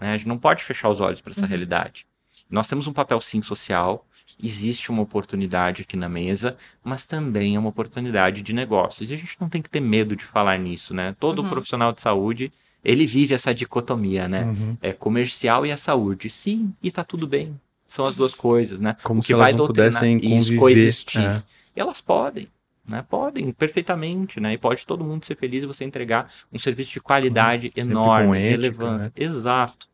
[0.00, 0.14] Né?
[0.14, 1.46] A gente não pode fechar os olhos para essa uhum.
[1.46, 2.06] realidade.
[2.48, 4.06] Nós temos um papel sim social,
[4.42, 9.10] existe uma oportunidade aqui na mesa, mas também é uma oportunidade de negócios.
[9.10, 11.14] E a gente não tem que ter medo de falar nisso, né?
[11.20, 11.48] Todo uhum.
[11.48, 14.44] profissional de saúde, ele vive essa dicotomia, né?
[14.44, 14.76] Uhum.
[14.80, 16.30] É comercial e a saúde.
[16.30, 17.60] Sim, e tá tudo bem
[17.94, 18.96] são as duas coisas, né?
[19.04, 21.22] Como o que se vai elas não pudessem conviver, coexistir.
[21.22, 21.42] É.
[21.76, 22.48] E elas podem,
[22.86, 23.04] né?
[23.08, 24.52] Podem, perfeitamente, né?
[24.52, 28.50] E pode todo mundo ser feliz e você entregar um serviço de qualidade enorme, ética,
[28.50, 29.12] relevância.
[29.16, 29.24] Né?
[29.24, 29.88] Exato.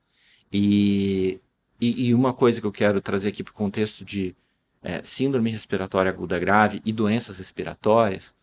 [0.50, 1.38] E,
[1.78, 4.34] e, e, uma coisa que eu quero trazer aqui para o contexto de
[4.82, 8.34] é, síndrome respiratória aguda grave e doenças respiratórias,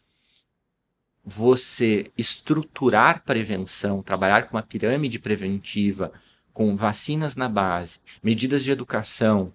[1.26, 6.14] você estruturar prevenção, trabalhar com uma pirâmide preventiva,
[6.58, 9.54] com vacinas na base, medidas de educação,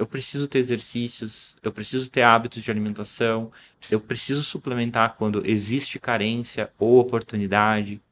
[0.00, 3.52] Eu preciso ter exercícios, eu preciso ter hábitos de alimentação,
[3.88, 8.02] eu preciso suplementar quando existe carência ou oportunidade,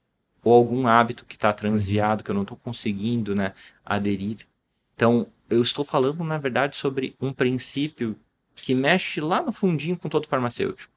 [0.44, 3.52] ou algum hábito que está transviado, que eu não estou conseguindo né,
[3.84, 4.46] aderir.
[4.94, 8.16] Então, eu estou falando, na verdade, sobre um princípio
[8.54, 10.93] que mexe lá no fundinho com todo farmacêutico,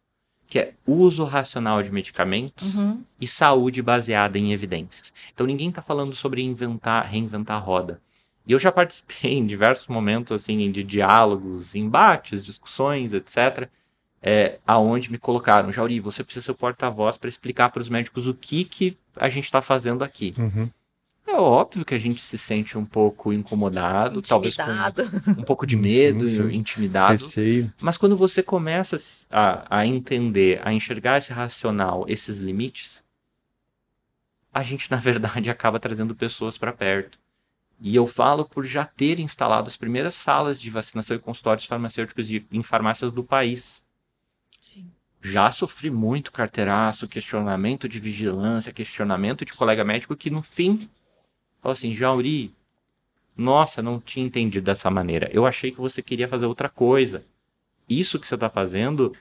[0.47, 3.03] que é uso racional de medicamentos uhum.
[3.19, 5.13] e saúde baseada em evidências.
[5.33, 8.01] Então, ninguém está falando sobre inventar, reinventar a roda.
[8.47, 13.69] E eu já participei em diversos momentos assim de diálogos, embates, discussões, etc
[14.21, 18.27] é, aonde me colocaram, Jauri, você precisa ser o porta-voz para explicar para os médicos
[18.27, 20.33] o que, que a gente está fazendo aqui.
[20.37, 20.69] Uhum.
[21.27, 24.63] É óbvio que a gente se sente um pouco incomodado, talvez com
[25.31, 26.55] um pouco de medo, sim, sim.
[26.55, 27.11] intimidado.
[27.11, 27.71] Receio.
[27.81, 28.95] Mas quando você começa
[29.29, 33.03] a, a entender, a enxergar esse racional, esses limites,
[34.53, 37.19] a gente, na verdade, acaba trazendo pessoas para perto.
[37.77, 42.25] E eu falo por já ter instalado as primeiras salas de vacinação e consultórios farmacêuticos
[42.25, 43.83] de, em farmácias do país.
[44.61, 44.89] Sim.
[45.21, 50.89] Já sofri muito carteiraço, questionamento de vigilância, questionamento de colega médico que no fim
[51.67, 52.53] falou assim: Jauri,
[53.35, 55.29] nossa, não tinha entendido dessa maneira.
[55.33, 57.25] Eu achei que você queria fazer outra coisa.
[57.89, 59.13] Isso que você está fazendo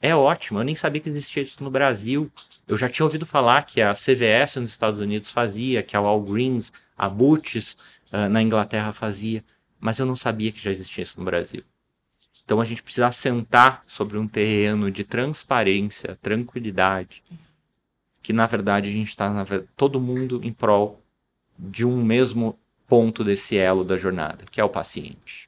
[0.00, 0.58] é ótimo.
[0.58, 2.30] Eu nem sabia que existia isso no Brasil.
[2.66, 6.72] Eu já tinha ouvido falar que a CVS nos Estados Unidos fazia, que a Walgreens,
[6.98, 7.76] a Boots
[8.12, 9.44] uh, na Inglaterra fazia,
[9.80, 11.62] mas eu não sabia que já existia isso no Brasil.
[12.44, 17.22] Então a gente precisa assentar sobre um terreno de transparência, tranquilidade,
[18.22, 19.32] que na verdade a gente está
[19.76, 21.02] todo mundo em prol
[21.58, 25.46] de um mesmo ponto desse elo da jornada, que é o paciente.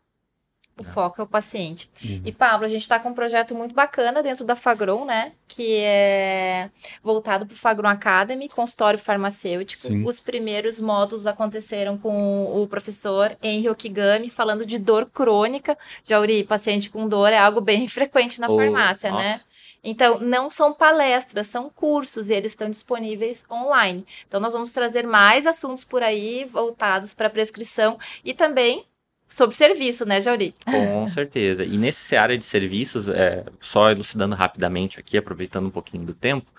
[0.79, 1.91] O foco é o paciente.
[2.05, 2.23] Uhum.
[2.25, 5.33] E, Pablo, a gente está com um projeto muito bacana dentro da Fagron, né?
[5.49, 6.71] Que é
[7.03, 9.89] voltado para o Fagron Academy, consultório farmacêutico.
[9.89, 10.07] Sim.
[10.07, 15.77] Os primeiros módulos aconteceram com o professor Henry Okigami, falando de dor crônica.
[16.05, 19.17] Jauri, paciente com dor é algo bem frequente na oh, farmácia, né?
[19.17, 19.29] nossa.
[19.29, 19.41] né?
[19.83, 24.05] Então, não são palestras, são cursos e eles estão disponíveis online.
[24.27, 28.85] Então, nós vamos trazer mais assuntos por aí voltados para prescrição e também
[29.29, 30.55] sobre serviço, né, Jauri?
[30.65, 31.65] Com certeza.
[31.65, 36.51] E nesse área de serviços, é, só elucidando rapidamente aqui, aproveitando um pouquinho do tempo,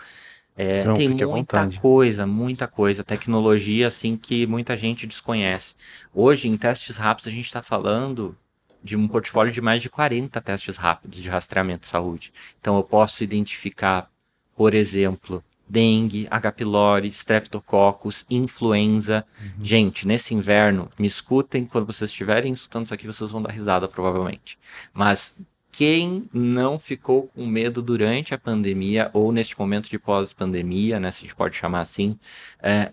[0.55, 5.73] é, Não, tem muita coisa, muita coisa, tecnologia assim que muita gente desconhece.
[6.13, 8.35] Hoje, em testes rápidos, a gente está falando
[8.83, 12.33] de um portfólio de mais de 40 testes rápidos de rastreamento de saúde.
[12.59, 14.09] Então, eu posso identificar,
[14.55, 16.51] por exemplo, dengue, H.
[16.51, 19.23] pylori, streptococcus, influenza.
[19.39, 19.63] Uhum.
[19.65, 23.87] Gente, nesse inverno, me escutem, quando vocês estiverem escutando isso aqui, vocês vão dar risada
[23.87, 24.57] provavelmente.
[24.91, 25.39] Mas
[25.71, 31.19] quem não ficou com medo durante a pandemia ou neste momento de pós-pandemia, né, se
[31.19, 32.17] a gente pode chamar assim,
[32.61, 32.91] é,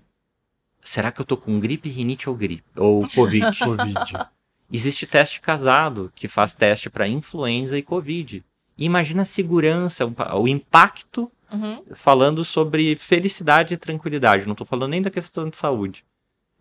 [0.84, 3.58] será que eu tô com gripe, rinite ou gripe ou covid?
[3.58, 4.28] covid.
[4.70, 8.44] Existe teste casado que faz teste para influenza e covid.
[8.76, 10.04] E imagina a segurança,
[10.34, 11.82] o impacto Uhum.
[11.94, 14.46] Falando sobre felicidade e tranquilidade.
[14.46, 16.04] Não estou falando nem da questão de saúde.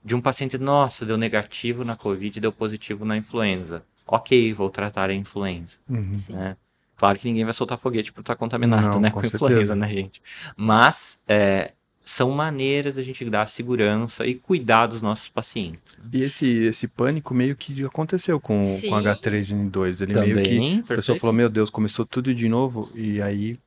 [0.04, 3.84] De um paciente, nossa, deu negativo na Covid, deu positivo na influenza.
[4.06, 5.78] Ok, vou tratar a influenza.
[5.90, 6.12] Uhum.
[6.30, 6.56] Né?
[6.96, 9.90] Claro que ninguém vai soltar foguete por estar contaminado Não, né, com, com influenza, né,
[9.90, 10.22] gente?
[10.56, 11.74] Mas é,
[12.06, 15.98] são maneiras da gente dar segurança e cuidar dos nossos pacientes.
[16.14, 20.02] E esse, esse pânico meio que aconteceu com, com H3N2.
[20.02, 20.60] Ele Também, meio que.
[20.60, 20.94] Perfeito.
[20.94, 22.92] A pessoa falou: Meu Deus, começou tudo de novo.
[22.94, 23.58] E aí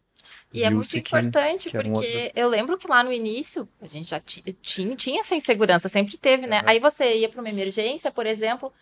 [0.52, 4.08] e é muito importante, que, que porque eu lembro que lá no início, a gente
[4.08, 6.62] já tinha, tinha essa insegurança, sempre teve, né?
[6.64, 8.72] Aí você ia para uma emergência, por exemplo,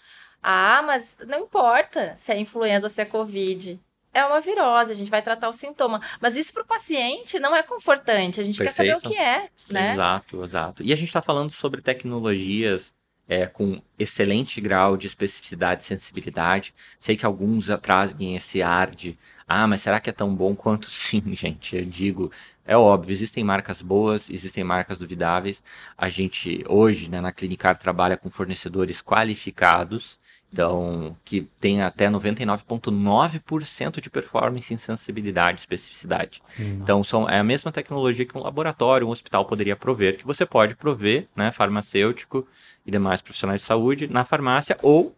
[0.41, 3.81] ah, mas não importa se é influenza ou se é Covid.
[4.17, 6.01] É uma virose, a gente vai tratar o sintoma.
[6.23, 8.87] Mas isso para o paciente não é confortante, a gente Perfeito.
[8.87, 9.93] quer saber o que é, né?
[9.93, 10.83] Exato, exato.
[10.83, 12.95] E a gente está falando sobre tecnologias
[13.29, 16.73] é, com excelente grau de especificidade e sensibilidade.
[16.99, 20.89] Sei que alguns trazem esse ar de ah, mas será que é tão bom quanto?
[20.91, 22.33] Sim, gente, eu digo,
[22.65, 25.63] é óbvio, existem marcas boas, existem marcas duvidáveis.
[25.97, 30.19] A gente hoje, né, na Clinicar trabalha com fornecedores qualificados,
[30.53, 36.43] então que tem até 99.9% de performance em sensibilidade e especificidade.
[36.59, 36.83] Exato.
[36.83, 40.47] Então são, é a mesma tecnologia que um laboratório, um hospital poderia prover, que você
[40.47, 42.47] pode prover, né, farmacêutico
[42.85, 45.15] e demais profissionais de saúde na farmácia ou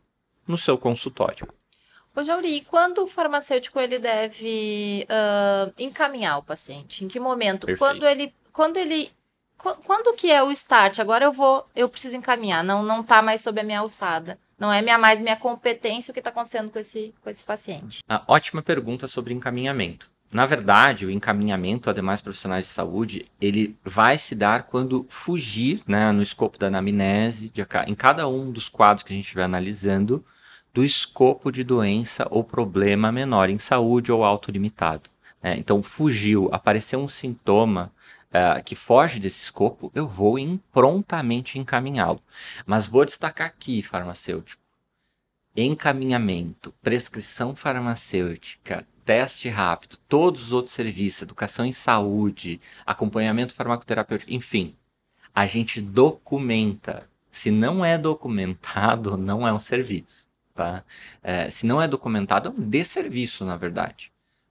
[0.46, 1.46] no seu consultório.
[2.16, 7.04] Ô, Jauri, quando o farmacêutico ele deve uh, encaminhar o paciente?
[7.04, 7.66] Em que momento?
[7.66, 7.78] Perfeito.
[7.78, 9.08] Quando ele, quando ele,
[9.58, 11.00] quando que é o start?
[11.00, 12.62] Agora eu vou, eu preciso encaminhar.
[12.62, 14.38] Não, não tá mais sob a minha alçada.
[14.58, 18.00] Não é minha, mais minha competência o que está acontecendo com esse, com esse paciente.
[18.08, 20.10] Ah, ótima pergunta sobre encaminhamento.
[20.30, 25.80] Na verdade, o encaminhamento a demais profissionais de saúde, ele vai se dar quando fugir,
[25.86, 29.44] né, no escopo da anamnese, de, em cada um dos quadros que a gente estiver
[29.44, 30.22] analisando,
[30.74, 35.08] do escopo de doença ou problema menor em saúde ou autolimitado.
[35.42, 35.56] Né?
[35.56, 37.90] Então, fugiu, apareceu um sintoma
[38.30, 42.22] uh, que foge desse escopo, eu vou em, prontamente encaminhá-lo.
[42.66, 44.62] Mas vou destacar aqui, farmacêutico,
[45.56, 54.76] encaminhamento, prescrição farmacêutica, teste rápido, todos os outros serviços, educação em saúde, acompanhamento farmacoterapêutico, enfim,
[55.34, 57.08] a gente documenta.
[57.30, 60.28] Se não é documentado, não é um serviço.
[60.54, 60.82] Tá?
[61.22, 64.10] É, se não é documentado, é um desserviço, na verdade.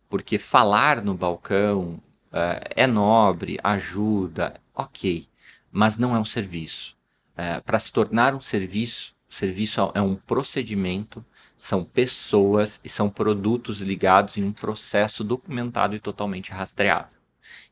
[0.09, 2.01] Porque falar no balcão
[2.31, 5.27] é, é nobre, ajuda, ok,
[5.71, 6.95] mas não é um serviço.
[7.35, 11.23] É, Para se tornar um serviço, serviço é um procedimento,
[11.59, 17.17] são pessoas e são produtos ligados em um processo documentado e totalmente rastreável.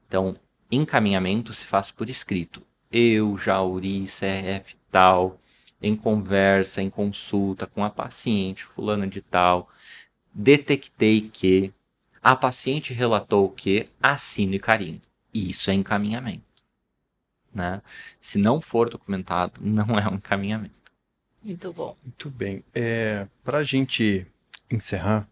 [0.08, 0.36] Então,
[0.72, 2.62] encaminhamento se faz por escrito.
[2.92, 5.40] Eu, Jauri, CRF tal,
[5.82, 9.70] em conversa, em consulta com a paciente, fulana de tal,
[10.34, 11.74] detectei que
[12.26, 15.00] a paciente relatou que assino e carinho.
[15.32, 16.42] E isso é encaminhamento.
[17.54, 17.84] Né?
[18.20, 20.74] Se não for documentado, não é um encaminhamento.
[21.44, 21.96] Muito bom.
[22.04, 22.64] Muito bem.
[22.74, 24.26] É, Para a gente
[24.72, 25.30] encerrar,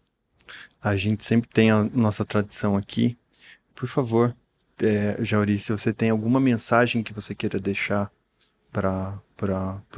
[0.80, 3.18] a gente sempre tem a nossa tradição aqui.
[3.74, 4.32] Por favor,
[4.80, 8.08] é, Jauri, se você tem alguma mensagem que você queira deixar
[8.70, 9.20] para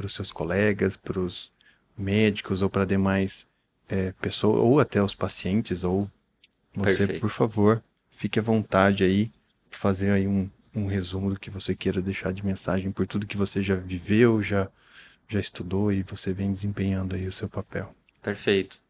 [0.03, 1.51] os seus colegas, para os
[1.95, 3.45] médicos ou para demais
[3.87, 6.09] é, pessoas, ou até os pacientes, ou
[6.73, 7.21] você, Perfeito.
[7.21, 9.31] por favor, fique à vontade aí,
[9.69, 13.37] fazer aí um, um resumo do que você queira deixar de mensagem por tudo que
[13.37, 14.69] você já viveu, já
[15.27, 17.93] já estudou e você vem desempenhando aí o seu papel.
[18.21, 18.81] Perfeito.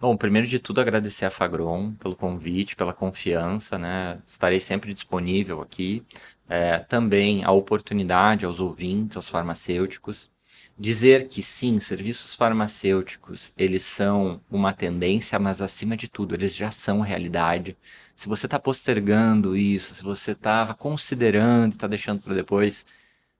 [0.00, 4.18] Bom, primeiro de tudo agradecer a Fagron pelo convite, pela confiança, né?
[4.26, 6.04] Estarei sempre disponível aqui.
[6.48, 10.30] É, também a oportunidade aos ouvintes, aos farmacêuticos,
[10.78, 16.70] dizer que sim, serviços farmacêuticos eles são uma tendência, mas acima de tudo eles já
[16.70, 17.76] são realidade.
[18.14, 22.84] Se você está postergando isso, se você estava considerando e está deixando para depois,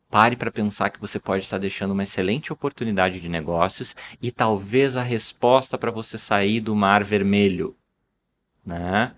[0.09, 4.97] Pare para pensar que você pode estar deixando uma excelente oportunidade de negócios e talvez
[4.97, 7.77] a resposta para você sair do mar vermelho.
[8.65, 9.13] Né?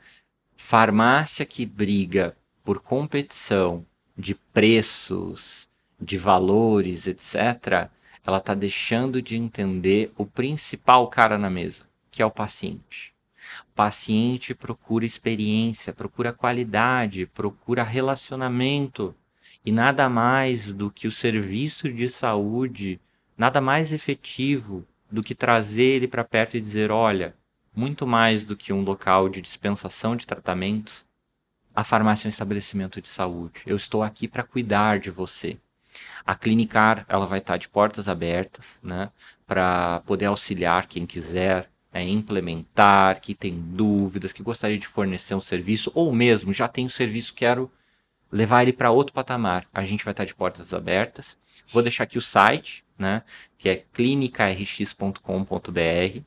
[0.56, 3.84] Farmácia que briga por competição
[4.16, 5.68] de preços,
[6.00, 7.90] de valores, etc.,
[8.28, 13.14] ela está deixando de entender o principal cara na mesa, que é o paciente.
[13.70, 19.14] O paciente procura experiência, procura qualidade, procura relacionamento
[19.64, 23.00] e nada mais do que o serviço de saúde,
[23.34, 27.34] nada mais efetivo do que trazer ele para perto e dizer: olha,
[27.74, 31.06] muito mais do que um local de dispensação de tratamentos,
[31.74, 33.62] a farmácia é um estabelecimento de saúde.
[33.64, 35.58] Eu estou aqui para cuidar de você.
[36.26, 39.10] A Clinicar ela vai estar de portas abertas, né,
[39.46, 45.40] para poder auxiliar quem quiser é, implementar, que tem dúvidas, que gostaria de fornecer um
[45.40, 47.70] serviço ou mesmo já tem o serviço quero
[48.30, 49.66] levar ele para outro patamar.
[49.72, 51.38] A gente vai estar de portas abertas.
[51.72, 53.22] Vou deixar aqui o site, né,
[53.56, 56.20] que é clinicarx.com.br.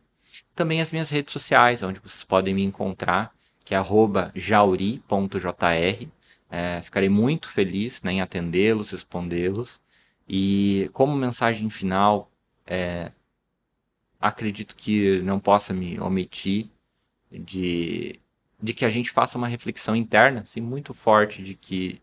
[0.55, 3.81] Também as minhas redes sociais, onde vocês podem me encontrar, que é
[4.35, 5.01] jauri.jr.
[6.51, 9.81] É, ficarei muito feliz né, em atendê-los, respondê-los.
[10.27, 12.29] E como mensagem final,
[12.67, 13.11] é,
[14.19, 16.69] acredito que não possa me omitir
[17.31, 18.21] de
[18.61, 22.01] de que a gente faça uma reflexão interna, assim, muito forte de que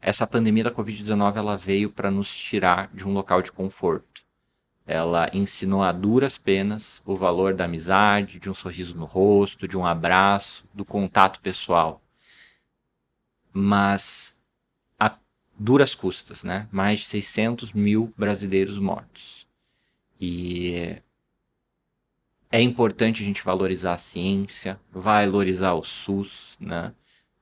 [0.00, 4.24] essa pandemia da Covid-19 ela veio para nos tirar de um local de conforto.
[4.86, 9.76] Ela ensinou a duras penas o valor da amizade, de um sorriso no rosto, de
[9.76, 12.00] um abraço, do contato pessoal.
[13.58, 14.38] Mas
[14.98, 15.16] a
[15.58, 16.68] duras custas, né?
[16.70, 19.46] Mais de 600 mil brasileiros mortos.
[20.20, 20.96] E
[22.50, 26.92] é importante a gente valorizar a ciência, valorizar o SUS, né?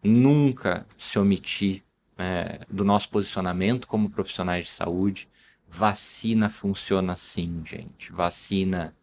[0.05, 1.83] nunca se omitir
[2.19, 5.29] é, do nosso posicionamento como profissionais de saúde.
[5.67, 8.13] Vacina funciona sim, gente.
[8.13, 8.95] Vacina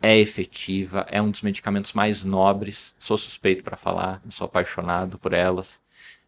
[0.00, 2.94] é efetiva, é um dos medicamentos mais nobres.
[2.98, 5.83] Sou suspeito para falar, sou apaixonado por elas.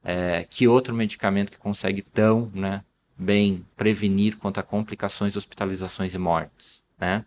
[0.08, 2.84] É, que outro medicamento que consegue tão né,
[3.18, 6.80] bem prevenir contra complicações, hospitalizações e mortes?
[6.96, 7.24] Né?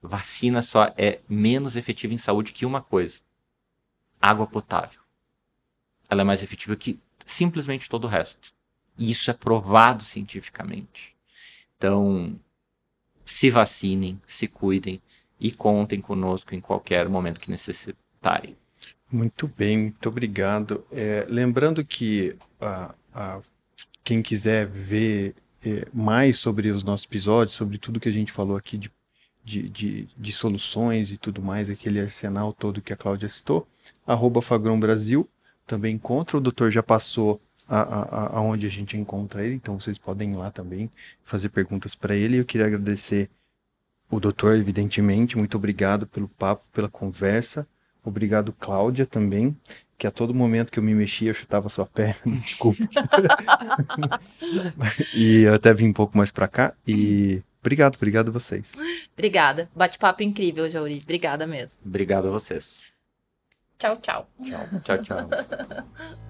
[0.00, 3.18] Vacina só é menos efetiva em saúde que uma coisa:
[4.22, 5.00] água potável.
[6.08, 8.54] Ela é mais efetiva que simplesmente todo o resto.
[8.96, 11.16] E isso é provado cientificamente.
[11.76, 12.38] Então,
[13.26, 15.02] se vacinem, se cuidem
[15.40, 18.56] e contem conosco em qualquer momento que necessitarem.
[19.10, 20.84] Muito bem, muito obrigado.
[20.92, 23.40] É, lembrando que a, a,
[24.04, 25.34] quem quiser ver
[25.64, 28.90] é, mais sobre os nossos episódios, sobre tudo que a gente falou aqui de
[29.42, 33.66] de, de, de, soluções e tudo mais, aquele arsenal todo que a Cláudia citou.
[34.06, 34.40] Arroba
[34.78, 35.28] Brasil,
[35.66, 36.36] também encontra.
[36.36, 40.36] O doutor já passou aonde a, a, a, gente encontra ele, então vocês podem ir
[40.36, 40.90] lá também
[41.22, 42.38] fazer perguntas para ele.
[42.38, 43.30] Eu queria agradecer
[44.10, 47.66] o doutor, evidentemente, muito obrigado pelo papo, pela conversa.
[48.02, 49.56] Obrigado, Cláudia, também,
[49.98, 52.88] que a todo momento que eu me mexia eu chutava sua perna, desculpa.
[55.14, 58.74] e eu até vim um pouco mais para cá e obrigado, obrigado a vocês.
[59.12, 59.68] Obrigada.
[59.74, 61.00] Bate-papo incrível, Jauri.
[61.02, 61.80] Obrigada mesmo.
[61.84, 62.92] Obrigado a vocês.
[63.78, 64.28] Tchau, tchau.
[64.44, 65.28] Tchau, tchau, tchau.